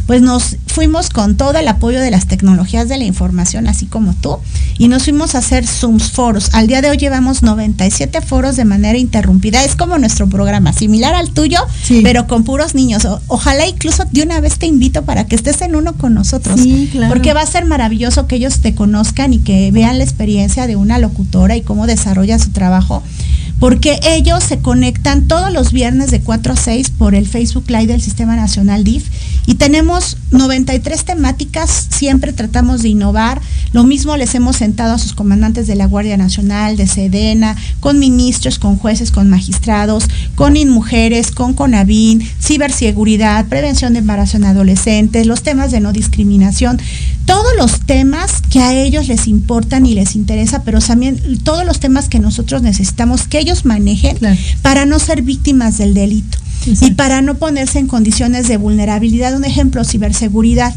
[0.07, 4.15] pues nos fuimos con todo el apoyo de las tecnologías de la información, así como
[4.15, 4.39] tú,
[4.79, 6.51] y nos fuimos a hacer Zooms foros.
[6.53, 9.65] Al día de hoy llevamos 97 foros de manera interrumpida.
[9.65, 11.59] Es como nuestro programa, similar al tuyo,
[12.03, 13.07] pero con puros niños.
[13.27, 16.61] ojalá incluso de una vez te invito para que estés en uno con nosotros.
[17.09, 20.77] Porque va a ser maravilloso que ellos te conozcan y que vean la experiencia de
[20.77, 23.03] una locutora y cómo desarrolla su trabajo
[23.59, 27.87] porque ellos se conectan todos los viernes de 4 a 6 por el Facebook Live
[27.87, 29.09] del Sistema Nacional DIF
[29.47, 33.41] y tenemos 93 temáticas, siempre tratamos de innovar.
[33.73, 37.99] Lo mismo les hemos sentado a sus comandantes de la Guardia Nacional, de Sedena, con
[37.99, 45.27] ministros, con jueces, con magistrados, con InMujeres, con CONAVIN, ciberseguridad, prevención de embarazo en adolescentes,
[45.27, 46.81] los temas de no discriminación,
[47.27, 51.81] todos los temas que a ellos les importan y les interesa, pero también todos los
[51.81, 54.17] temas que nosotros necesitamos que ellos manejen
[54.63, 56.39] para no ser víctimas del delito
[56.81, 59.37] y para no ponerse en condiciones de vulnerabilidad.
[59.37, 60.75] Un ejemplo, ciberseguridad.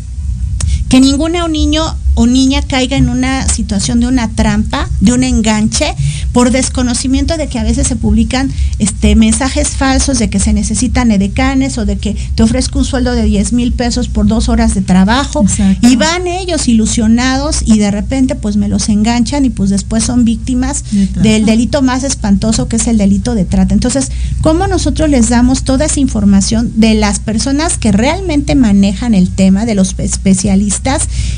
[0.90, 1.84] Que ningún niño
[2.16, 5.96] o niña caiga en una situación de una trampa, de un enganche,
[6.34, 11.12] por desconocimiento de que a veces se publican este, mensajes falsos de que se necesitan
[11.12, 14.76] edecanes o de que te ofrezco un sueldo de 10 mil pesos por dos horas
[14.76, 15.46] de trabajo
[15.82, 20.26] y van ellos ilusionados y de repente pues me los enganchan y pues después son
[20.26, 20.84] víctimas
[21.22, 23.74] del delito más espantoso que es el delito de trata.
[23.74, 29.30] Entonces, ¿cómo nosotros les damos toda esa información de las personas que realmente manejan el
[29.30, 30.79] tema, de los especialistas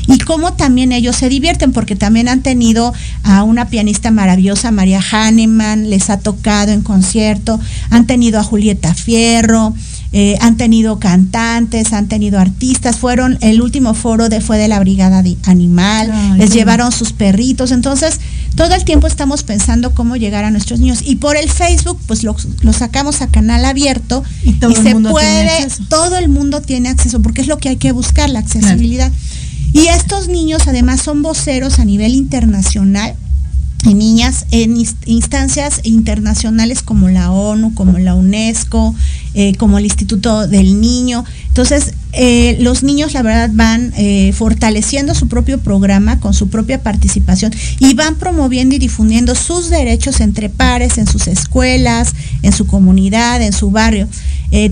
[0.06, 5.00] y cómo también ellos se divierten porque también han tenido a una pianista maravillosa, María
[5.00, 9.74] Hahnemann, les ha tocado en concierto, han tenido a Julieta Fierro,
[10.12, 14.78] eh, han tenido cantantes, han tenido artistas, fueron, el último foro de, fue de la
[14.78, 18.20] Brigada de Animal, les llevaron sus perritos, entonces
[18.54, 21.00] todo el tiempo estamos pensando cómo llegar a nuestros niños.
[21.04, 22.36] Y por el Facebook pues lo,
[22.72, 27.58] sacamos a canal abierto y, se puede, todo el mundo tiene acceso porque es lo
[27.58, 29.10] que hay que buscar, la accesibilidad.
[29.72, 33.14] Y estos niños además son voceros a nivel internacional
[33.84, 38.94] y niñas en instancias internacionales como la ONU, como la UNESCO,
[39.34, 41.24] eh, como el Instituto del Niño.
[41.48, 46.82] Entonces, eh, los niños, la verdad, van eh, fortaleciendo su propio programa con su propia
[46.82, 52.66] participación y van promoviendo y difundiendo sus derechos entre pares, en sus escuelas, en su
[52.66, 54.06] comunidad, en su barrio.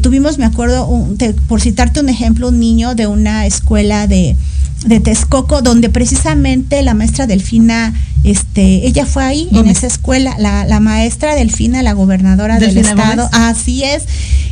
[0.02, 0.86] tuvimos, me acuerdo,
[1.48, 4.36] por citarte un ejemplo, un niño de una escuela de
[4.84, 7.92] de Texcoco, donde precisamente la maestra Delfina,
[8.24, 13.28] este, ella fue ahí en esa escuela, la, la maestra Delfina, la gobernadora del estado,
[13.32, 14.04] así es.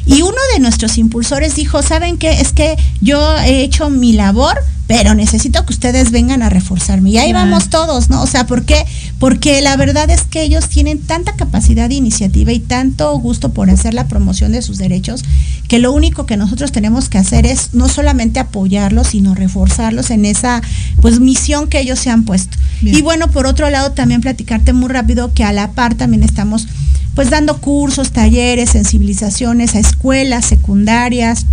[0.06, 2.40] Y uno de nuestros impulsores dijo, ¿saben qué?
[2.40, 7.10] Es que yo he hecho mi labor, pero necesito que ustedes vengan a reforzarme.
[7.10, 8.22] Y ahí vamos todos, ¿no?
[8.22, 8.86] O sea, ¿por qué?
[9.18, 13.68] Porque la verdad es que ellos tienen tanta capacidad de iniciativa y tanto gusto por
[13.68, 15.26] hacer la promoción de sus derechos,
[15.68, 20.24] que lo único que nosotros tenemos que hacer es no solamente apoyarlos, sino reforzarlos en
[20.24, 20.62] esa
[21.02, 22.56] pues misión que ellos se han puesto.
[22.80, 26.66] Y bueno, por otro lado, también platicarte muy rápido que a la par también estamos
[27.14, 31.44] pues dando cursos, talleres, sensibilizaciones a escuelas secundarias,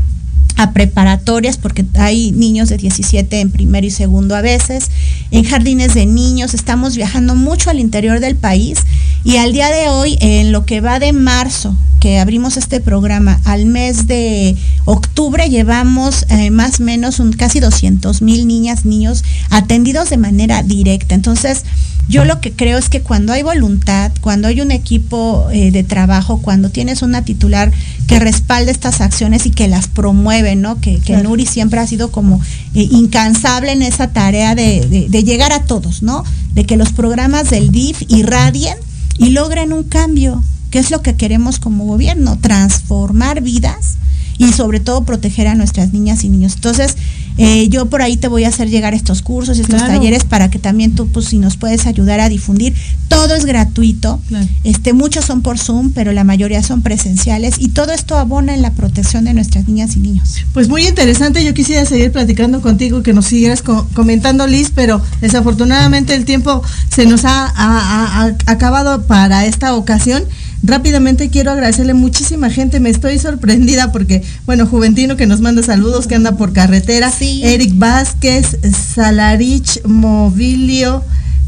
[0.58, 4.90] a preparatorias, porque hay niños de 17 en primero y segundo a veces,
[5.32, 8.80] en jardines de niños, estamos viajando mucho al interior del país
[9.24, 13.40] y al día de hoy, en lo que va de marzo, que abrimos este programa,
[13.46, 19.24] al mes de octubre llevamos eh, más o menos un, casi 200 mil niñas, niños
[19.50, 21.16] atendidos de manera directa.
[21.16, 21.64] Entonces,
[22.08, 25.84] yo lo que creo es que cuando hay voluntad, cuando hay un equipo eh, de
[25.84, 27.72] trabajo, cuando tienes una titular
[28.08, 30.80] que respalde estas acciones y que las promueve, ¿no?
[30.80, 32.40] Que, Nuri siempre ha sido como
[32.74, 36.24] eh, incansable en esa tarea de, de, llegar a todos, ¿no?
[36.54, 38.78] De que los programas del DIF irradien
[39.18, 43.98] y logren un cambio, que es lo que queremos como gobierno, transformar vidas
[44.38, 46.56] y sobre todo proteger a nuestras niñas y niños.
[46.56, 46.98] Entonces,
[47.38, 50.60] eh, yo por ahí te voy a hacer llegar estos cursos, estos talleres para que
[50.60, 52.74] también tú, pues, si nos puedes ayudar a difundir.
[53.08, 54.22] Todo es gratuito.
[54.64, 58.62] Este, muchos son por Zoom, pero la mayoría son presenciales y todo esto abona en
[58.62, 60.36] la protección de nuestras niñas y niños.
[60.54, 61.44] Pues muy interesante.
[61.44, 67.06] Yo quisiera seguir platicando contigo, que nos siguieras comentando, Liz, pero desafortunadamente el tiempo se
[67.06, 70.24] nos ha acabado para esta ocasión.
[70.64, 76.08] Rápidamente quiero agradecerle muchísima gente, me estoy sorprendida porque, bueno, Juventino que nos manda saludos,
[76.08, 78.58] que anda por carretera, Eric Vázquez,
[78.94, 81.04] Salarich Movilio,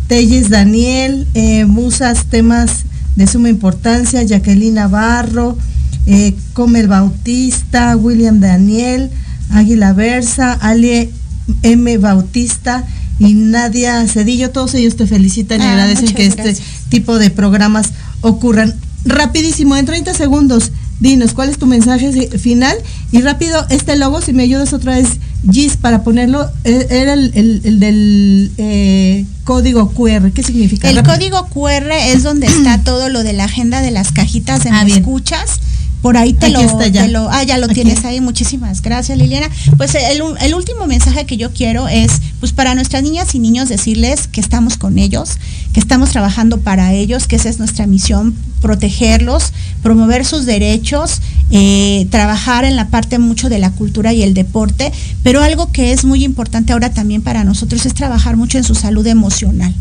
[0.08, 5.58] Telles Daniel, eh, Musas, temas de suma importancia, Jacqueline Navarro,
[6.06, 9.10] eh, Comel Bautista, William Daniel,
[9.50, 11.10] Águila Versa, Ale
[11.63, 11.98] M.
[11.98, 12.86] Bautista
[13.20, 16.56] y Nadia Cedillo, todos ellos te felicitan y ah, agradecen que este
[16.90, 18.75] tipo de programas ocurran
[19.08, 22.78] rapidísimo, en 30 segundos, dinos cuál es tu mensaje final
[23.12, 25.20] y rápido, este logo, si me ayudas otra vez,
[25.52, 30.90] GIS, para ponerlo, e, era el, del eh, código QR, ¿qué significa?
[30.90, 34.70] El código QR es donde está todo lo de la agenda de las cajitas de
[34.72, 35.60] ah, escuchas
[36.02, 38.22] por ahí te, lo, Ah, ya lo tienes ahí.
[38.22, 39.50] Muchísimas gracias, Liliana.
[39.78, 43.68] Pues el, el, último mensaje que yo quiero es, pues para nuestras niñas y niños
[43.68, 45.32] decirles que estamos con ellos,
[45.74, 52.08] que estamos trabajando para ellos, que esa es nuestra misión, protegerlos, promover sus derechos, eh,
[52.10, 54.92] trabajar en la parte mucho de la cultura y el deporte,
[55.24, 58.76] pero algo que es muy importante ahora también para nosotros es trabajar mucho en su
[58.76, 59.74] salud emocional.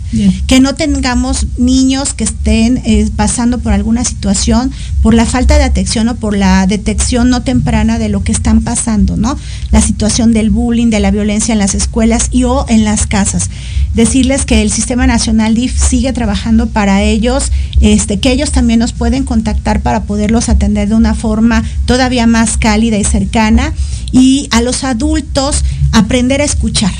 [0.47, 4.71] Que no tengamos niños que estén eh, pasando por alguna situación,
[5.03, 8.63] por la falta de atención o por la detección no temprana de lo que están
[8.63, 9.37] pasando, ¿no?
[9.71, 13.51] La situación del bullying, de la violencia en las escuelas y o en las casas.
[13.95, 17.51] Decirles que el Sistema Nacional DIF sigue trabajando para ellos,
[17.81, 22.57] este, que ellos también nos pueden contactar para poderlos atender de una forma todavía más
[22.57, 23.73] cálida y cercana.
[24.11, 25.63] Y a los adultos
[25.93, 26.93] aprender a escuchar.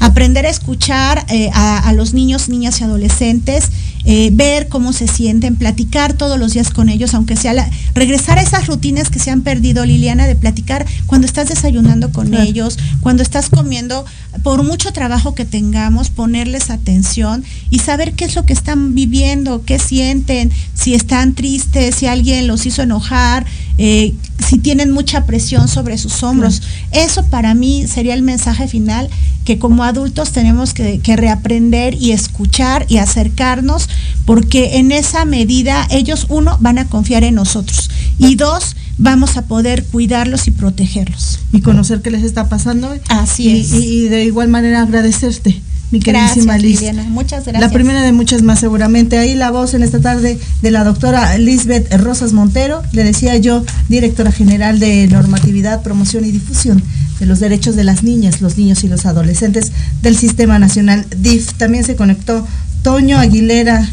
[0.00, 3.70] Aprender a escuchar eh, a, los niños, niñas y adolescentes,
[4.08, 8.38] eh, ver cómo se sienten, platicar todos los días con ellos, aunque sea la, regresar
[8.38, 12.78] a esas rutinas que se han perdido, Liliana, de platicar cuando estás desayunando con ellos,
[13.00, 14.04] cuando estás comiendo,
[14.44, 19.64] por mucho trabajo que tengamos, ponerles atención y saber qué es lo que están viviendo,
[19.64, 23.44] qué sienten, si están tristes, si alguien los hizo enojar,
[23.78, 26.62] eh, si tienen mucha presión sobre sus hombros.
[26.92, 29.10] Eso para mí sería el mensaje final
[29.46, 33.88] que como adultos tenemos que, reaprender y escuchar y acercarnos,
[34.24, 39.42] porque en esa medida ellos, uno, van a confiar en nosotros y dos, vamos a
[39.42, 41.40] poder cuidarlos y protegerlos.
[41.52, 42.94] Y conocer qué les está pasando.
[43.08, 43.72] Así es.
[43.72, 45.60] Y, de igual manera agradecerte.
[45.92, 46.82] Mi queridísima Liz.
[47.10, 47.60] Muchas gracias.
[47.60, 49.18] La primera de muchas más seguramente.
[49.18, 53.64] Ahí la voz en esta tarde de la doctora Lisbeth Rosas Montero, le decía yo,
[53.88, 56.82] directora general de Normatividad, Promoción y Difusión
[57.20, 59.72] de los derechos de las niñas, los niños y los adolescentes
[60.02, 61.54] del Sistema Nacional DIF.
[61.54, 62.46] También se conectó
[62.86, 63.84] Toño Aguilera,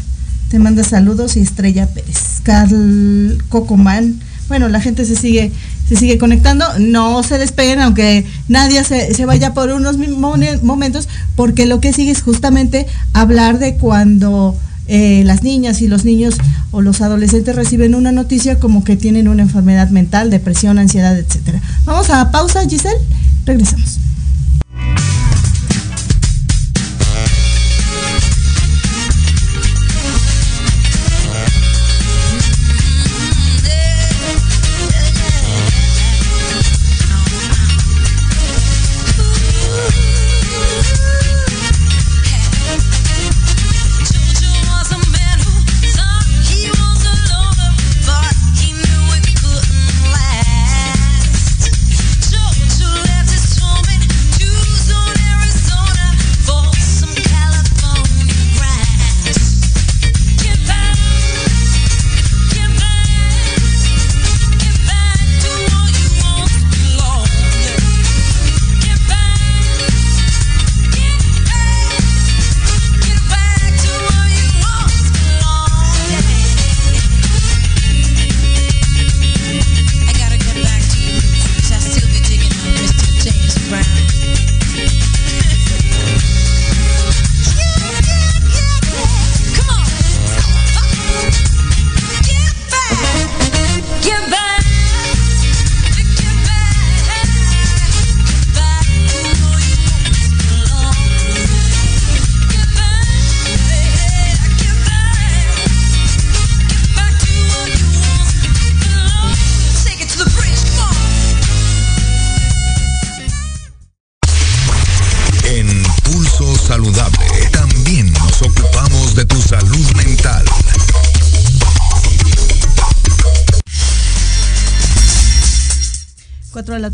[0.50, 2.40] te manda saludos, y Estrella Pérez.
[2.44, 5.50] Carl Cocomán, bueno, la gente se sigue,
[5.88, 9.96] se sigue conectando, no se despeguen, aunque nadie se, se vaya por unos
[10.62, 16.04] momentos, porque lo que sigue es justamente hablar de cuando eh, las niñas y los
[16.04, 16.36] niños
[16.70, 21.60] o los adolescentes reciben una noticia como que tienen una enfermedad mental, depresión, ansiedad, etcétera.
[21.84, 23.00] Vamos a pausa, Giselle.
[23.44, 23.98] Regresamos.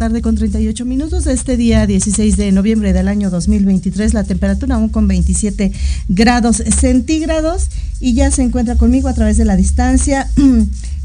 [0.00, 1.26] Tarde con 38 minutos.
[1.26, 5.72] Este día 16 de noviembre del año 2023, la temperatura aún con 27
[6.08, 7.68] grados centígrados
[8.00, 10.28] y ya se encuentra conmigo a través de la distancia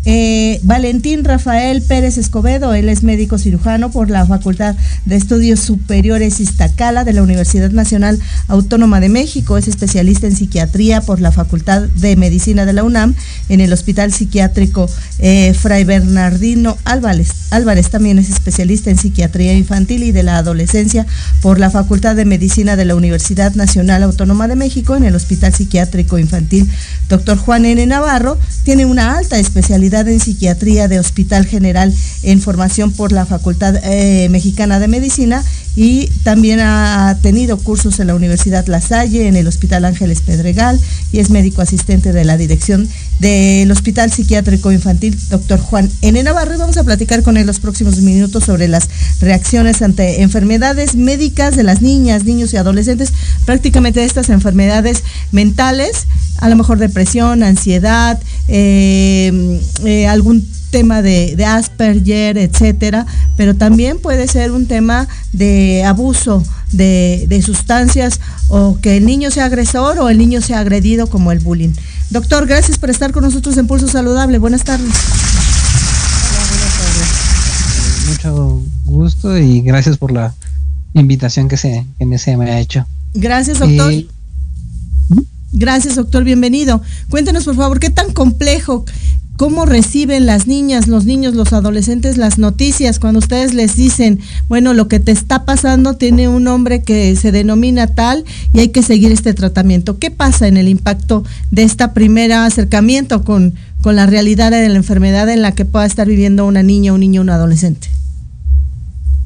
[0.08, 4.76] Eh, Valentín Rafael Pérez Escobedo, él es médico cirujano por la Facultad
[5.06, 11.02] de Estudios Superiores Iztacala de la Universidad Nacional Autónoma de México, es especialista en psiquiatría
[11.02, 13.16] por la Facultad de Medicina de la UNAM
[13.50, 14.88] en el Hospital Psiquiátrico
[15.18, 17.32] eh, Fray Bernardino Álvarez.
[17.50, 21.08] Álvarez también es especialista en psiquiatría infantil y de la adolescencia
[21.42, 25.52] por la Facultad de Medicina de la Universidad Nacional Autónoma de México en el Hospital
[25.52, 26.70] Psiquiátrico Infantil.
[27.10, 27.86] Doctor Juan N.
[27.86, 33.76] Navarro tiene una alta especialidad en Psiquiatría de Hospital General en formación por la Facultad
[33.84, 35.44] eh, Mexicana de Medicina
[35.76, 40.80] y también ha tenido cursos en la Universidad La Salle, en el Hospital Ángeles Pedregal
[41.12, 42.88] y es médico asistente de la Dirección
[43.20, 46.22] del Hospital Psiquiátrico Infantil, doctor Juan N.
[46.24, 48.90] Navarro, vamos a platicar con él los próximos minutos sobre las
[49.22, 53.14] reacciones ante enfermedades médicas de las niñas, niños y adolescentes,
[53.46, 56.08] prácticamente estas enfermedades mentales,
[56.38, 63.06] a lo mejor depresión, ansiedad, eh, eh, algún tema de, Asperger, etcétera,
[63.38, 69.32] pero también puede ser un tema de abuso de, de, sustancias o que el niño
[69.32, 71.74] sea agresor o el niño sea agredido como el bullying.
[72.10, 74.38] Doctor, gracias por estar con nosotros en Pulso Saludable.
[74.38, 74.90] Buenas tardes.
[74.90, 77.26] Hola, buenas tardes.
[78.08, 80.34] Mucho gusto y gracias por la
[80.94, 82.86] invitación que se, que se me ha hecho.
[83.14, 83.92] Gracias, doctor.
[83.92, 84.08] Eh,
[85.52, 86.24] gracias, doctor.
[86.24, 86.82] Bienvenido.
[87.10, 88.86] Cuéntenos, por favor, qué tan complejo
[89.38, 94.74] ¿Cómo reciben las niñas, los niños, los adolescentes las noticias cuando ustedes les dicen, bueno,
[94.74, 98.24] lo que te está pasando tiene un nombre que se denomina tal
[98.54, 100.00] y hay que seguir este tratamiento?
[100.00, 104.78] ¿Qué pasa en el impacto de este primer acercamiento con, con la realidad de la
[104.78, 107.90] enfermedad en la que pueda estar viviendo una niña, un niño, un adolescente?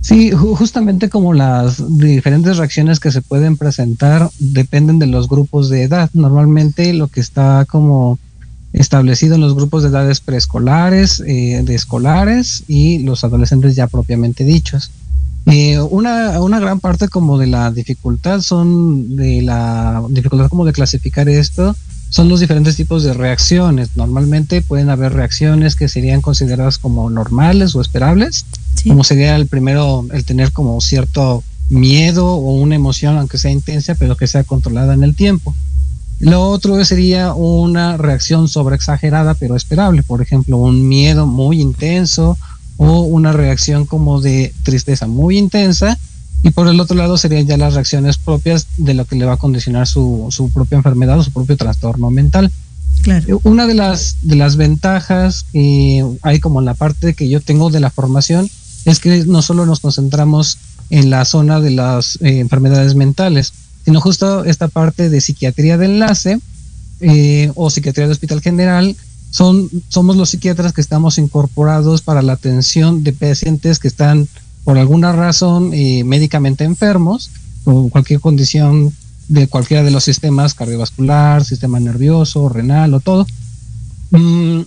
[0.02, 5.84] Sí, justamente como las diferentes reacciones que se pueden presentar dependen de los grupos de
[5.84, 6.10] edad.
[6.14, 8.18] Normalmente lo que está como
[8.74, 14.44] establecido en los grupos de edades preescolares, eh, de escolares y los adolescentes ya propiamente
[14.44, 14.92] dichos.
[15.46, 20.74] Eh, una, una gran parte como de la dificultad son de la dificultad como de
[20.74, 21.76] clasificar esto
[22.10, 23.96] son los diferentes tipos de reacciones.
[23.96, 28.46] Normalmente pueden haber reacciones que serían consideradas como normales o esperables,
[28.88, 33.94] como sería el primero, el tener como cierto miedo o una emoción, aunque sea intensa,
[33.94, 35.56] pero que sea controlada en el tiempo.
[36.20, 42.38] Lo otro sería una reacción sobreexagerada pero esperable, por ejemplo, un miedo muy intenso
[42.78, 45.98] o una reacción como de tristeza muy intensa.
[46.42, 49.34] Y por el otro lado serían ya las reacciones propias de lo que le va
[49.34, 52.52] a condicionar su, su propia enfermedad o su propio trastorno mental.
[53.02, 53.42] Claro.
[53.44, 57.70] Una de las, de las ventajas que hay como en la parte que yo tengo
[57.70, 58.50] de la formación
[58.86, 60.58] es que no solo nos concentramos
[60.90, 63.54] en la zona de las eh, enfermedades mentales,
[63.90, 66.40] sino justo esta parte de psiquiatría de enlace
[67.00, 68.96] eh, o psiquiatría de hospital general.
[69.32, 74.28] Son, somos los psiquiatras que estamos incorporados para la atención de pacientes que están
[74.64, 77.32] por alguna razón eh, médicamente enfermos
[77.64, 78.94] o cualquier condición
[79.28, 83.26] de cualquiera de los sistemas cardiovascular, sistema nervioso, renal o todo.
[84.12, 84.62] Mm,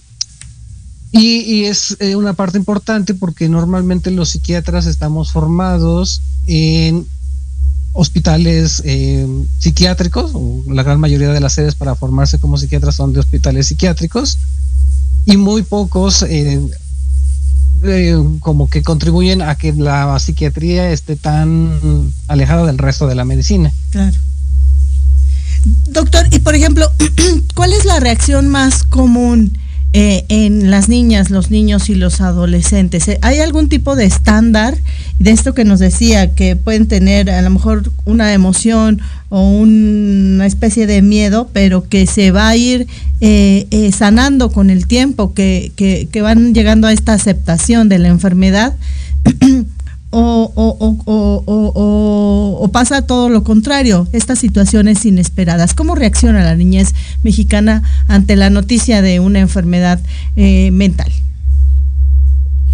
[1.12, 7.06] y, es eh, una parte importante porque normalmente los psiquiatras estamos formados en
[7.92, 9.26] hospitales eh,
[9.58, 10.32] psiquiátricos,
[10.66, 14.38] la gran mayoría de las sedes para formarse como psiquiatras son de hospitales psiquiátricos,
[15.26, 16.60] y muy pocos eh,
[17.84, 23.24] eh, como que contribuyen a que la psiquiatría esté tan alejada del resto de la
[23.24, 23.72] medicina.
[23.90, 24.16] Claro.
[25.88, 26.90] Doctor, y por ejemplo,
[27.54, 29.58] ¿cuál es la reacción más común
[29.92, 33.08] eh, en las niñas, los niños y los adolescentes?
[33.08, 34.76] Eh, ¿Hay algún tipo de estándar
[35.18, 40.46] de esto que nos decía, que pueden tener a lo mejor una emoción o una
[40.46, 42.86] especie de miedo, pero que se va a ir
[43.20, 48.08] eh, sanando con el tiempo, que, que, que van llegando a esta aceptación de la
[48.08, 48.74] enfermedad?
[50.12, 51.74] o, o,
[52.60, 55.74] o, pasa todo lo contrario, estas situaciones inesperadas.
[55.74, 60.00] ¿Cómo reacciona la niñez mexicana ante la noticia de una enfermedad
[60.36, 61.10] eh, mental?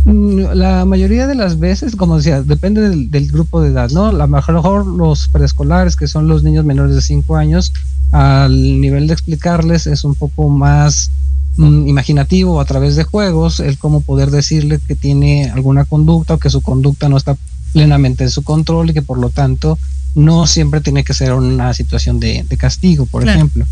[0.04, 4.06] Mm, la mayoría de las veces, como decía, depende del, grupo de edad, ¿no?
[4.06, 7.72] A lo mejor los preescolares, que son los niños menores de 5 años,
[8.10, 11.10] al nivel de explicarles es un poco más
[11.58, 16.38] Mm, imaginativo a través de juegos, el cómo poder decirle que tiene alguna conducta o
[16.38, 17.36] que su conducta no está
[17.72, 19.76] plenamente en su control y que por lo tanto
[20.14, 23.66] no siempre tiene que ser una situación de, castigo, por ejemplo.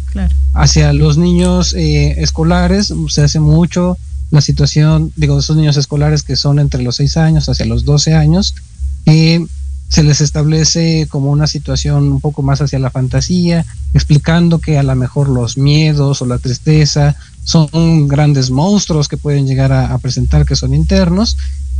[0.52, 3.96] Hacia los niños eh, escolares se hace mucho
[4.32, 8.14] la situación, digo, esos niños escolares que son entre los 6 años hacia los 12
[8.14, 8.56] años,
[9.04, 9.46] que
[9.88, 13.64] se les establece como una situación un poco más hacia la fantasía,
[13.94, 19.46] explicando que a lo mejor los miedos o la tristeza son grandes monstruos que pueden
[19.46, 21.36] llegar a, presentar que son internos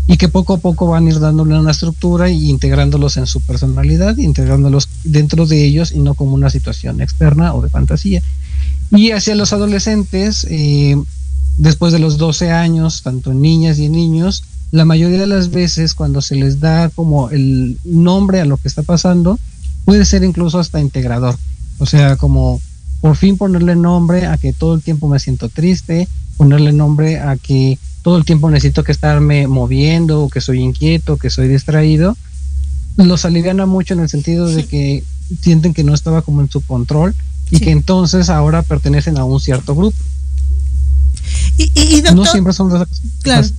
[0.07, 3.41] y que poco a poco van a ir dándole una estructura y integrándolos en su
[3.41, 8.23] personalidad, integrándolos dentro de ellos y no como una situación externa o de fantasía.
[8.93, 10.97] Y hacia los adolescentes, eh,
[11.57, 15.51] después de los 12 años, tanto en niñas y en niños, la mayoría de las
[15.51, 19.39] veces cuando se les da como el nombre a lo que está pasando,
[19.85, 21.37] puede ser incluso hasta integrador.
[21.79, 22.61] O sea, como
[23.01, 27.37] por fin ponerle nombre a que todo el tiempo me siento triste, ponerle nombre a
[27.37, 32.17] que todo el tiempo necesito que estarme moviendo, que soy inquieto, que soy distraído,
[32.97, 35.05] los aliviana mucho en el sentido de que
[35.41, 37.15] sienten que no estaba como en su control
[37.51, 39.97] y que entonces ahora pertenecen a un cierto grupo.
[41.59, 42.71] Y, no siempre son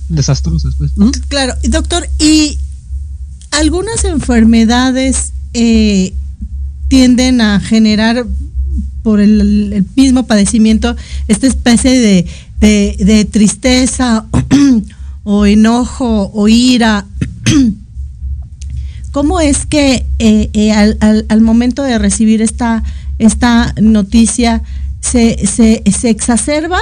[0.08, 0.74] desastrosas.
[0.76, 0.92] Pues.
[1.28, 2.58] Claro, doctor, y
[3.50, 6.14] algunas enfermedades eh,
[6.88, 8.26] tienden a generar
[9.02, 10.96] por el, mismo padecimiento
[11.28, 12.26] esta especie de,
[12.60, 14.26] de, tristeza
[15.24, 17.06] o enojo o ira.
[19.12, 22.82] ¿Cómo es que eh, eh, al, al, momento de recibir esta,
[23.18, 24.62] esta noticia
[25.00, 26.78] se, se, se, exacerba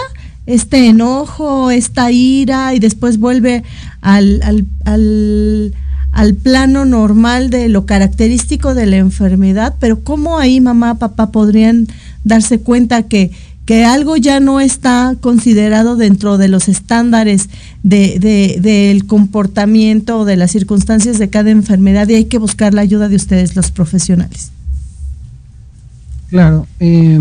[0.46, 3.64] este enojo, esta ira y después vuelve
[4.00, 5.74] al, al, al
[6.16, 11.88] al plano normal de lo característico de la enfermedad, pero ¿cómo ahí mamá, papá podrían
[12.24, 13.32] darse cuenta que,
[13.66, 17.50] que algo ya no está considerado dentro de los estándares
[17.82, 18.18] de,
[18.62, 23.10] del comportamiento o de las circunstancias de cada enfermedad y hay que buscar la ayuda
[23.10, 24.52] de ustedes, los profesionales?
[26.30, 27.20] Claro, eh,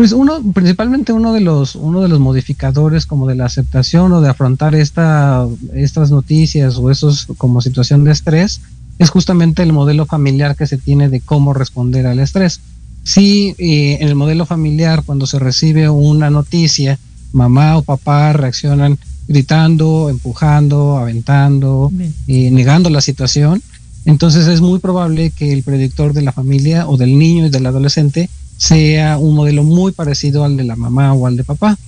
[0.00, 4.22] pues uno, principalmente uno de los, uno de los modificadores como de la aceptación o
[4.22, 8.62] de afrontar esta, estas noticias o esos como situación de estrés,
[8.98, 12.60] es justamente el modelo familiar que se tiene de cómo responder al estrés.
[13.04, 16.98] Si eh, en el modelo familiar, cuando se recibe una noticia,
[17.34, 18.98] mamá o papá reaccionan
[19.28, 21.92] gritando, empujando, aventando,
[22.26, 23.62] eh, negando la situación,
[24.06, 27.66] entonces es muy probable que el predictor de la familia o del niño y del
[27.66, 28.30] adolescente
[28.60, 31.78] sea un modelo muy parecido al de la mamá o al de papá.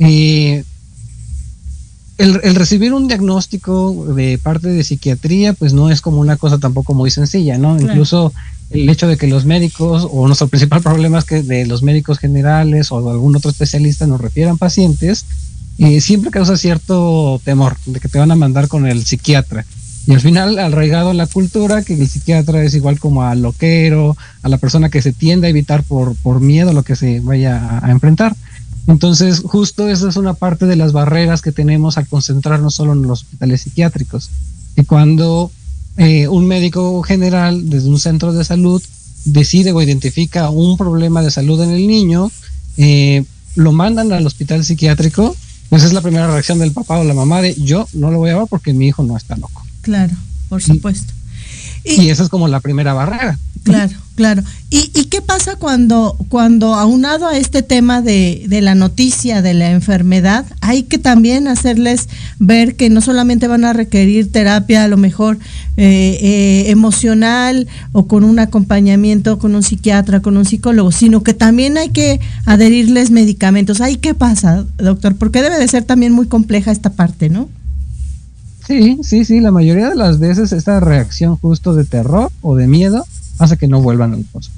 [0.00, 0.64] Eh,
[2.18, 6.94] el, recibir un diagnóstico de parte de psiquiatría, pues no es como una cosa tampoco
[6.94, 7.80] muy sencilla, ¿no?
[7.80, 8.32] Incluso
[8.70, 12.18] el hecho de que los médicos, o nuestro principal problema es que de los médicos
[12.18, 15.24] generales o de algún otro especialista nos refieran pacientes,
[15.78, 19.64] eh, siempre causa cierto temor de que te van a mandar con el psiquiatra.
[20.10, 24.16] Y al final, arraigado en la cultura, que el psiquiatra es igual como al loquero,
[24.42, 27.20] a la persona que se tiende a evitar por, por miedo a lo que se
[27.20, 28.34] vaya a, enfrentar.
[28.88, 33.02] Entonces, justo esa es una parte de las barreras que tenemos al concentrarnos solo en
[33.02, 34.30] los hospitales psiquiátricos.
[34.74, 35.52] Y cuando
[35.96, 38.82] eh, un médico general desde un centro de salud
[39.26, 42.32] decide o identifica un problema de salud en el niño,
[42.78, 43.22] eh,
[43.54, 45.36] lo mandan al hospital psiquiátrico,
[45.68, 48.30] pues es la primera reacción del papá o la mamá de yo no lo voy
[48.30, 49.69] a ver porque mi hijo no está loco.
[49.82, 50.14] Claro,
[50.48, 51.12] por supuesto.
[51.84, 53.38] Y, y, esa es como la primera barrera.
[53.62, 54.42] Claro, claro.
[54.70, 59.52] ¿Y, ¿Y, qué pasa cuando, cuando aunado a este tema de, de, la noticia de
[59.52, 62.08] la enfermedad, hay que también hacerles
[62.38, 65.38] ver que no solamente van a requerir terapia a lo mejor
[65.76, 71.34] eh, eh, emocional o con un acompañamiento con un psiquiatra, con un psicólogo, sino que
[71.34, 73.80] también hay que adherirles medicamentos?
[73.80, 75.16] ¿Ahí qué pasa, doctor?
[75.16, 77.48] Porque debe de ser también muy compleja esta parte, ¿no?
[78.66, 82.66] Sí, sí, sí, la mayoría de las veces esta reacción justo de terror o de
[82.66, 83.04] miedo
[83.38, 84.50] hace que no vuelvan al pozo.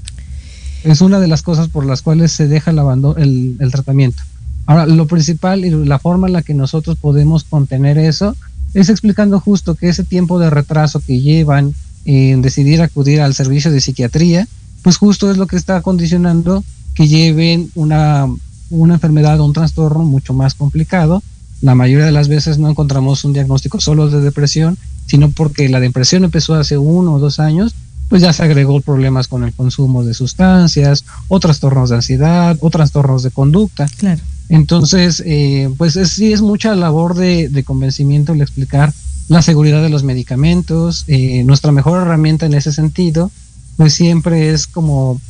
[0.85, 4.23] Es una de las cosas por las cuales se deja el, el, tratamiento.
[4.67, 8.37] Ahora, lo principal y la forma en la que nosotros podemos contener eso
[8.75, 11.75] es explicando justo que ese tiempo de retraso que llevan
[12.05, 14.49] en decidir acudir al servicio de psiquiatría,
[14.83, 18.27] pues justo es lo que está condicionando que lleven una,
[18.71, 21.23] una enfermedad o un trastorno mucho más complicado
[21.63, 25.81] la mayoría de las veces no encontramos un diagnóstico solo de depresión, sino porque la
[25.81, 27.75] depresión empezó hace uno o dos años,
[28.09, 32.69] pues ya se agregó problemas con el consumo de sustancias, o trastornos de ansiedad, o
[32.69, 33.87] trastornos de conducta.
[33.97, 34.21] Claro.
[34.49, 38.93] Entonces, eh, pues sí es mucha labor de, convencimiento el explicar
[39.29, 41.05] la seguridad de los medicamentos.
[41.07, 43.31] Eh, nuestra mejor herramienta en ese sentido,
[43.77, 45.21] pues siempre es como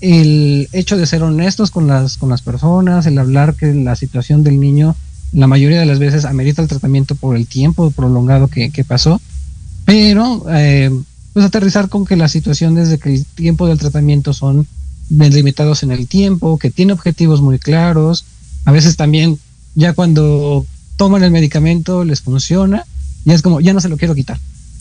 [0.00, 4.42] el hecho de ser honestos con las, con las personas, el hablar que la situación
[4.42, 4.96] del niño
[5.32, 9.20] la mayoría de las veces amerita el tratamiento por el tiempo prolongado que, pasó,
[9.84, 10.90] pero eh,
[11.32, 14.66] pues aterrizar con que las situaciones de que el tiempo del tratamiento son
[15.08, 18.24] limitados en el tiempo, que tiene objetivos muy claros,
[18.64, 19.38] a veces también
[19.74, 20.66] ya cuando
[20.96, 22.84] toman el medicamento les funciona,
[23.24, 24.38] y es como, ya no se lo quiero quitar.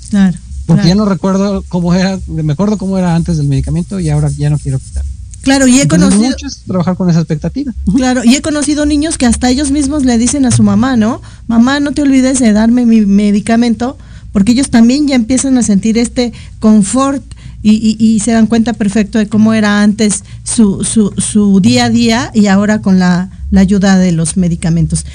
[0.09, 0.37] Claro.
[0.65, 4.29] Porque ya no recuerdo cómo era, me acuerdo cómo era antes del medicamento y ahora
[4.37, 5.03] ya no quiero quitar.
[5.41, 6.35] Claro, y he conocido.
[6.67, 7.73] trabajar con esa expectativa.
[7.95, 11.21] Claro, y he conocido niños que hasta ellos mismos le dicen a su mamá, ¿no?
[11.47, 13.97] Mamá, no te olvides de darme mi medicamento,
[14.31, 17.23] porque ellos también ya empiezan a sentir este confort
[17.61, 21.89] y, y, se dan cuenta perfecto de cómo era antes su, su, su día a
[21.89, 25.05] día y ahora con la la ayuda de los medicamentos.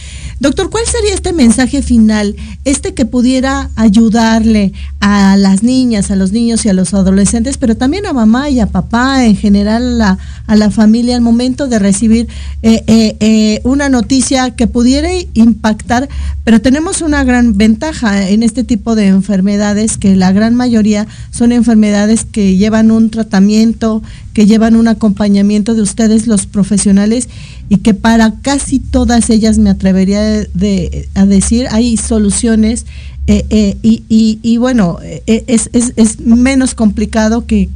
[0.45, 2.37] Doctor, ¿cuál sería este mensaje final?
[2.67, 7.79] Este que pudiera ayudarle a las niñas, a los niños y a los adolescentes, pero
[7.79, 10.19] también a mamá y a papá, en general a,
[10.49, 12.29] la familia, al momento de recibir
[12.63, 16.11] eh, eh, eh, una noticia que pudiera impactar,
[16.45, 21.53] pero tenemos una gran ventaja en este tipo de enfermedades, que la gran mayoría son
[21.53, 24.03] enfermedades que llevan un tratamiento,
[24.35, 27.31] que llevan un acompañamiento de ustedes, los profesionales,
[27.69, 32.87] y que para casi todas ellas me atrevería de, a decir hay soluciones
[33.27, 37.71] eh, eh, y, bueno, eh, es, menos complicado que,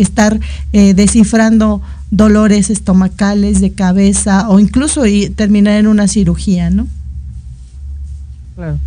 [0.00, 0.38] estar
[0.72, 6.86] descifrando dolores estomacales de cabeza o incluso y terminar en una cirugía, ¿no?
[8.54, 8.78] Claro.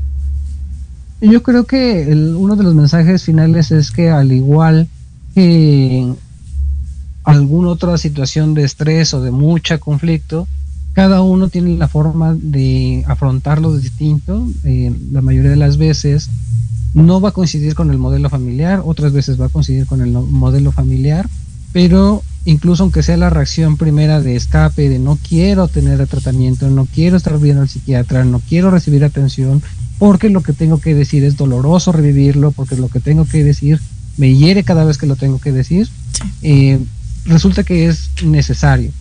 [1.21, 4.87] Yo creo que uno de los mensajes finales es que al igual
[5.35, 6.13] que
[7.29, 10.47] alguna otra situación de estrés o de mucha conflicto,
[10.93, 14.47] cada uno tiene la forma de afrontarlo distinto.
[14.63, 16.29] Eh, la mayoría de las veces
[16.93, 20.11] no va a coincidir con el modelo familiar, otras veces va a coincidir con el
[20.11, 21.29] modelo familiar,
[21.71, 26.85] pero incluso aunque sea la reacción primera de escape, de no quiero tener tratamiento, no
[26.85, 29.61] quiero estar viendo al psiquiatra, no quiero recibir atención,
[29.99, 33.79] porque lo que tengo que decir es doloroso revivirlo, porque lo que tengo que decir
[34.17, 35.87] me hiere cada vez que lo tengo que decir,
[36.41, 36.79] eh,
[37.25, 38.91] resulta que es necesario.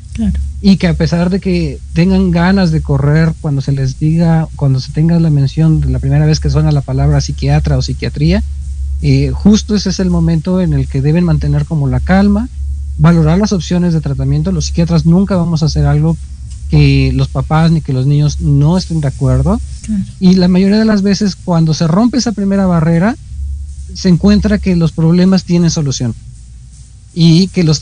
[0.60, 4.80] Y que a pesar de que tengan ganas de correr cuando se les diga, cuando
[4.80, 8.42] se tenga la mención de la primera vez que suena la palabra psiquiatra o psiquiatría,
[9.00, 12.48] eh, justo ese es el momento en el que deben mantener como la calma,
[12.98, 14.50] valorar las opciones de tratamiento.
[14.50, 16.16] Los psiquiatras nunca vamos a hacer algo
[16.68, 19.60] que los papás ni que los niños no estén de acuerdo.
[20.18, 23.16] Y la mayoría de las veces cuando se rompe esa primera barrera,
[23.94, 26.14] se encuentra que los problemas tienen solución
[27.14, 27.80] y que los,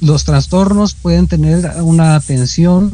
[0.00, 2.92] los trastornos pueden tener una atención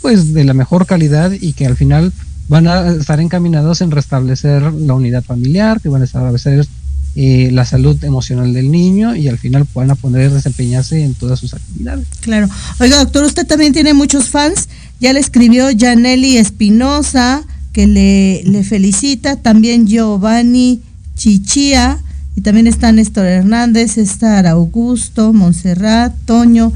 [0.00, 2.12] pues de la mejor calidad y que al final
[2.48, 6.66] van a estar encaminados en restablecer la unidad familiar, que van a establecer
[7.14, 11.52] eh, la salud emocional del niño y al final puedan poder desempeñarse en todas sus
[11.52, 12.06] actividades.
[12.20, 12.48] Claro.
[12.80, 14.68] Oiga, doctor, usted también tiene muchos fans.
[15.00, 19.36] Ya le escribió Janelli Espinosa, que le, le felicita.
[19.36, 20.80] También Giovanni
[21.16, 21.98] Chichía.
[22.38, 26.72] Y también está Néstor Hernández, está Augusto, Montserrat, Toño.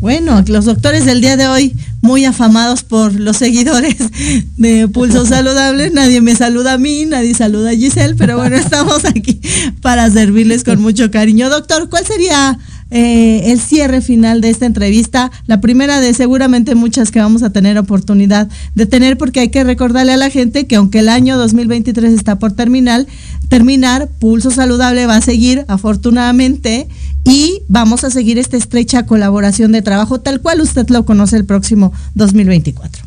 [0.00, 3.96] Bueno, los doctores del día de hoy, muy afamados por los seguidores
[4.58, 5.88] de Pulso Saludable.
[5.88, 9.40] Nadie me saluda a mí, nadie saluda a Giselle, pero bueno, estamos aquí
[9.80, 11.48] para servirles con mucho cariño.
[11.48, 12.58] Doctor, ¿cuál sería
[12.90, 17.50] eh, el cierre final de esta entrevista, la primera de seguramente muchas que vamos a
[17.50, 21.36] tener oportunidad de tener, porque hay que recordarle a la gente que aunque el año
[21.36, 23.06] 2023 está por terminar,
[23.48, 26.88] terminar, Pulso Saludable va a seguir, afortunadamente,
[27.24, 31.44] y vamos a seguir esta estrecha colaboración de trabajo tal cual usted lo conoce el
[31.44, 33.04] próximo 2024.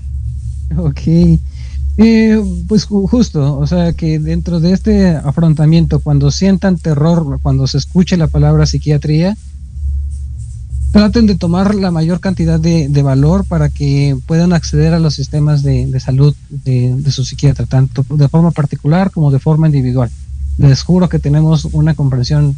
[0.77, 1.01] Ok.
[1.97, 7.77] Eh, pues justo, o sea que dentro de este afrontamiento, cuando sientan terror, cuando se
[7.77, 9.35] escuche la palabra psiquiatría,
[10.91, 15.63] traten de tomar la mayor cantidad de, valor para que puedan acceder a los sistemas
[15.63, 20.09] de, salud de, su psiquiatra, tanto de forma particular como de forma individual.
[20.57, 22.55] Les juro que tenemos una comprensión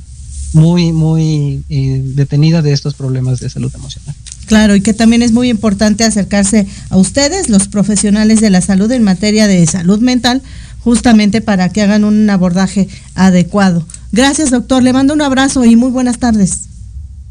[0.53, 4.15] muy, muy eh, detenida de estos problemas de salud emocional.
[4.45, 8.91] Claro, y que también es muy importante acercarse a ustedes, los profesionales de la salud
[8.91, 10.41] en materia de salud mental,
[10.79, 13.85] justamente para que hagan un abordaje adecuado.
[14.11, 14.83] Gracias, doctor.
[14.83, 16.72] Le mando un abrazo y muy buenas tardes.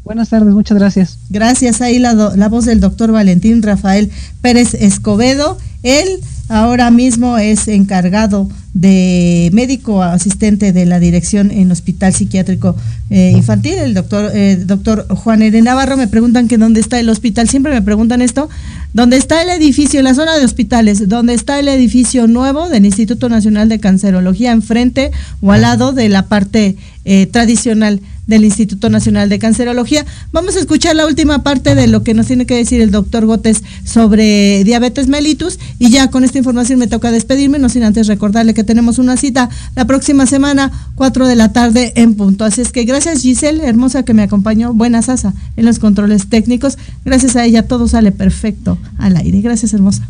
[0.03, 1.17] Buenas tardes, muchas gracias.
[1.29, 1.81] Gracias.
[1.81, 5.57] Ahí la, la voz del doctor Valentín Rafael Pérez Escobedo.
[5.81, 12.75] Él ahora mismo es encargado de médico asistente de la dirección en Hospital Psiquiátrico
[13.09, 15.61] eh, Infantil, el doctor, eh, doctor Juan N.
[15.61, 15.95] Navarro.
[15.95, 18.49] Me preguntan que dónde está el hospital, siempre me preguntan esto.
[18.93, 22.85] ¿Dónde está el edificio, en la zona de hospitales, dónde está el edificio nuevo del
[22.85, 26.75] Instituto Nacional de Cancerología, enfrente o al lado de la parte
[27.05, 30.05] eh, tradicional del Instituto Nacional de Cancerología.
[30.31, 33.25] Vamos a escuchar la última parte de lo que nos tiene que decir el doctor
[33.25, 38.07] Gotes sobre diabetes mellitus y ya con esta información me toca despedirme, no sin antes
[38.07, 42.45] recordarle que tenemos una cita la próxima semana, 4 de la tarde en punto.
[42.45, 46.77] Así es que gracias Giselle, hermosa que me acompañó, buena sasa en los controles técnicos.
[47.05, 49.41] Gracias a ella todo sale perfecto al aire.
[49.41, 50.07] Gracias hermosa.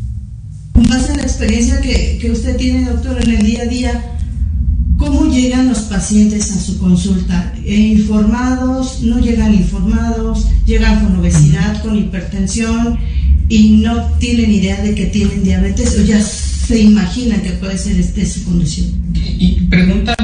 [0.73, 4.03] Con base en la experiencia que, que usted tiene, doctor, en el día a día,
[4.97, 7.53] ¿Cómo llegan los pacientes a su consulta?
[7.65, 9.01] Eh, ¿Informados?
[9.01, 10.47] ¿No llegan informados?
[10.65, 12.97] ¿Llegan con obesidad, con hipertensión
[13.49, 17.99] y no tienen idea de que tienen diabetes o ya se imaginan que puede ser
[17.99, 18.87] este su condición?
[19.13, 20.15] Y pregunta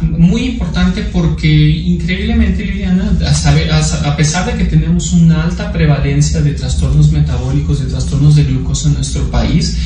[0.00, 6.52] muy importante porque increíblemente, Liliana, a, a pesar de que tenemos una alta prevalencia de
[6.52, 9.76] trastornos metabólicos, de trastornos de glucosa en nuestro país,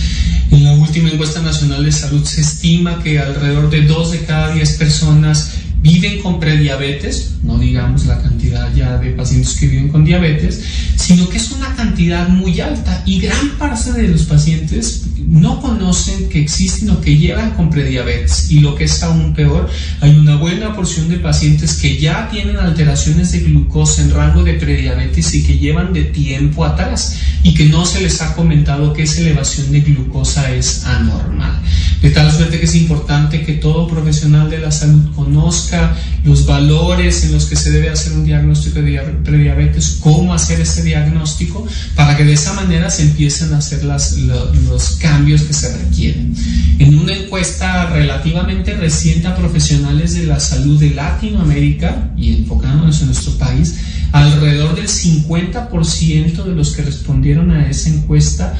[0.50, 4.54] en la última encuesta nacional de salud se estima que alrededor de 2 de cada
[4.54, 10.04] 10 personas viven con prediabetes, no digamos la cantidad ya de pacientes que viven con
[10.04, 10.62] diabetes,
[10.96, 16.28] sino que es una cantidad muy alta y gran parte de los pacientes no conocen
[16.30, 18.50] que existen o que llevan con prediabetes.
[18.50, 19.68] Y lo que es aún peor,
[20.00, 24.54] hay una buena porción de pacientes que ya tienen alteraciones de glucosa en rango de
[24.54, 29.02] prediabetes y que llevan de tiempo atrás y que no se les ha comentado que
[29.02, 31.60] esa elevación de glucosa es anormal.
[32.00, 37.24] De tal suerte que es importante que todo profesional de la salud conozca los valores
[37.24, 41.66] en los que se debe hacer un diagnóstico de prediabetes, cómo hacer ese diagnóstico,
[41.96, 46.34] para que de esa manera se empiecen a hacer las, los cambios que se requieren.
[46.78, 53.06] En una encuesta relativamente reciente a profesionales de la salud de Latinoamérica y enfocándonos en
[53.06, 53.74] nuestro país,
[54.12, 58.54] alrededor del 50% de los que respondieron a esa encuesta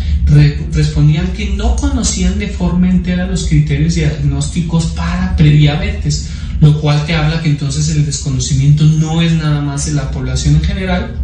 [0.72, 6.28] respondían que no conocían de forma entera los criterios diagnósticos para prediabetes,
[6.60, 10.56] lo cual te habla que entonces el desconocimiento no es nada más de la población
[10.56, 11.16] en general,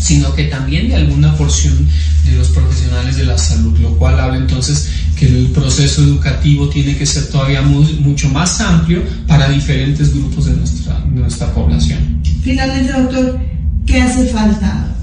[0.00, 1.86] sino que también de alguna porción
[2.24, 6.96] de los profesionales de la salud, lo cual habla entonces que el proceso educativo tiene
[6.96, 12.22] que ser todavía mucho más amplio para diferentes grupos de nuestra, de nuestra población.
[12.42, 13.38] Finalmente, doctor,
[13.86, 14.96] ¿qué hace falta?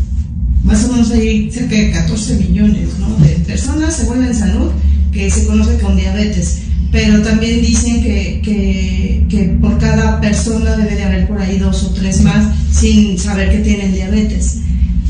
[0.63, 2.89] Más o menos hay cerca de 14 millones
[3.19, 4.71] de personas, según en salud,
[5.11, 10.95] que se conoce con diabetes pero también dicen que, que, que, por cada persona debe
[10.95, 14.59] de haber por ahí dos o tres más sin saber que tienen diabetes.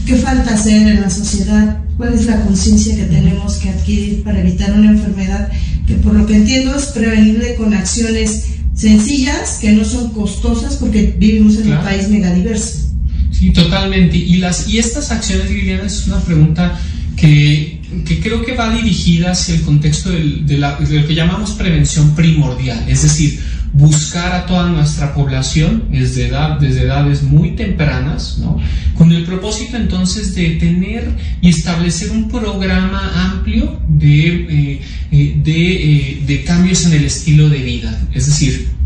[0.07, 1.79] ¿Qué falta hacer en la sociedad?
[1.97, 5.51] ¿Cuál es la conciencia que tenemos que adquirir para evitar una enfermedad
[5.85, 11.13] que por lo que entiendo es prevenible con acciones sencillas que no son costosas porque
[11.17, 12.89] vivimos en un país megadiverso?
[13.31, 14.15] Sí, totalmente.
[14.15, 16.79] Y, las, y estas acciones, Liliana, es una pregunta
[17.17, 22.15] que, que creo que va dirigida hacia el contexto de, de, lo que llamamos prevención
[22.15, 23.41] primordial, es decir,
[23.73, 28.59] buscar a toda nuestra población desde, desde edades muy tempranas, ¿no?
[28.97, 31.09] con el propósito entonces de tener
[31.41, 37.59] y establecer un programa amplio de, eh, eh, eh, de cambios en el estilo de
[37.59, 38.76] vida, es decir,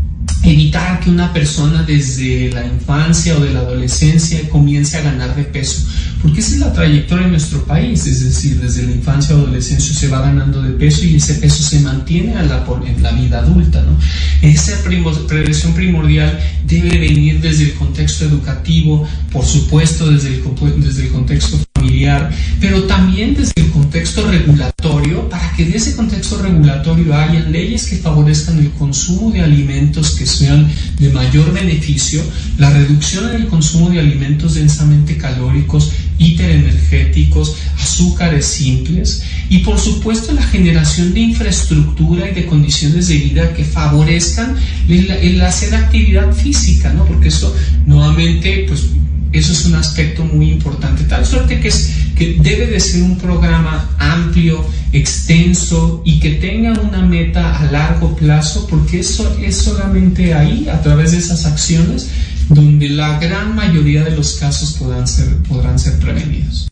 [0.44, 5.44] evitar que una persona desde la infancia o de la adolescencia comience a ganar de
[5.44, 5.86] peso,
[6.20, 9.94] porque esa es la trayectoria en nuestro país, es decir, desde la infancia o adolescencia
[9.94, 13.38] se va ganando de peso y ese peso se mantiene en la, en la vida
[13.38, 13.82] adulta.
[13.82, 13.96] ¿no?
[14.40, 20.42] Esa prevención primordial debe venir desde el contexto educativo, por supuesto desde el,
[20.82, 22.30] desde el contexto familiar,
[22.60, 27.96] pero también desde el contexto regulatorio, para que de ese contexto regulatorio haya leyes que
[27.96, 32.22] favorezcan el consumo de alimentos que sean de mayor beneficio,
[32.58, 40.32] la reducción en el consumo de alimentos densamente calóricos, hiperenergéticos, azúcares simples y por supuesto
[40.32, 44.56] la generación de infraestructura y de condiciones de vida que favorezcan
[44.88, 47.04] el, hacer actividad física, ¿no?
[47.06, 47.52] Porque eso
[47.86, 48.84] nuevamente pues
[49.32, 51.04] eso es un aspecto muy importante.
[51.04, 56.72] Tal suerte que, es, que debe de ser un programa amplio, extenso y que tenga
[56.80, 62.08] una meta a largo plazo, porque eso es solamente ahí, a través de esas acciones,
[62.48, 66.71] donde la gran mayoría de los casos podrán ser, podrán ser prevenidos.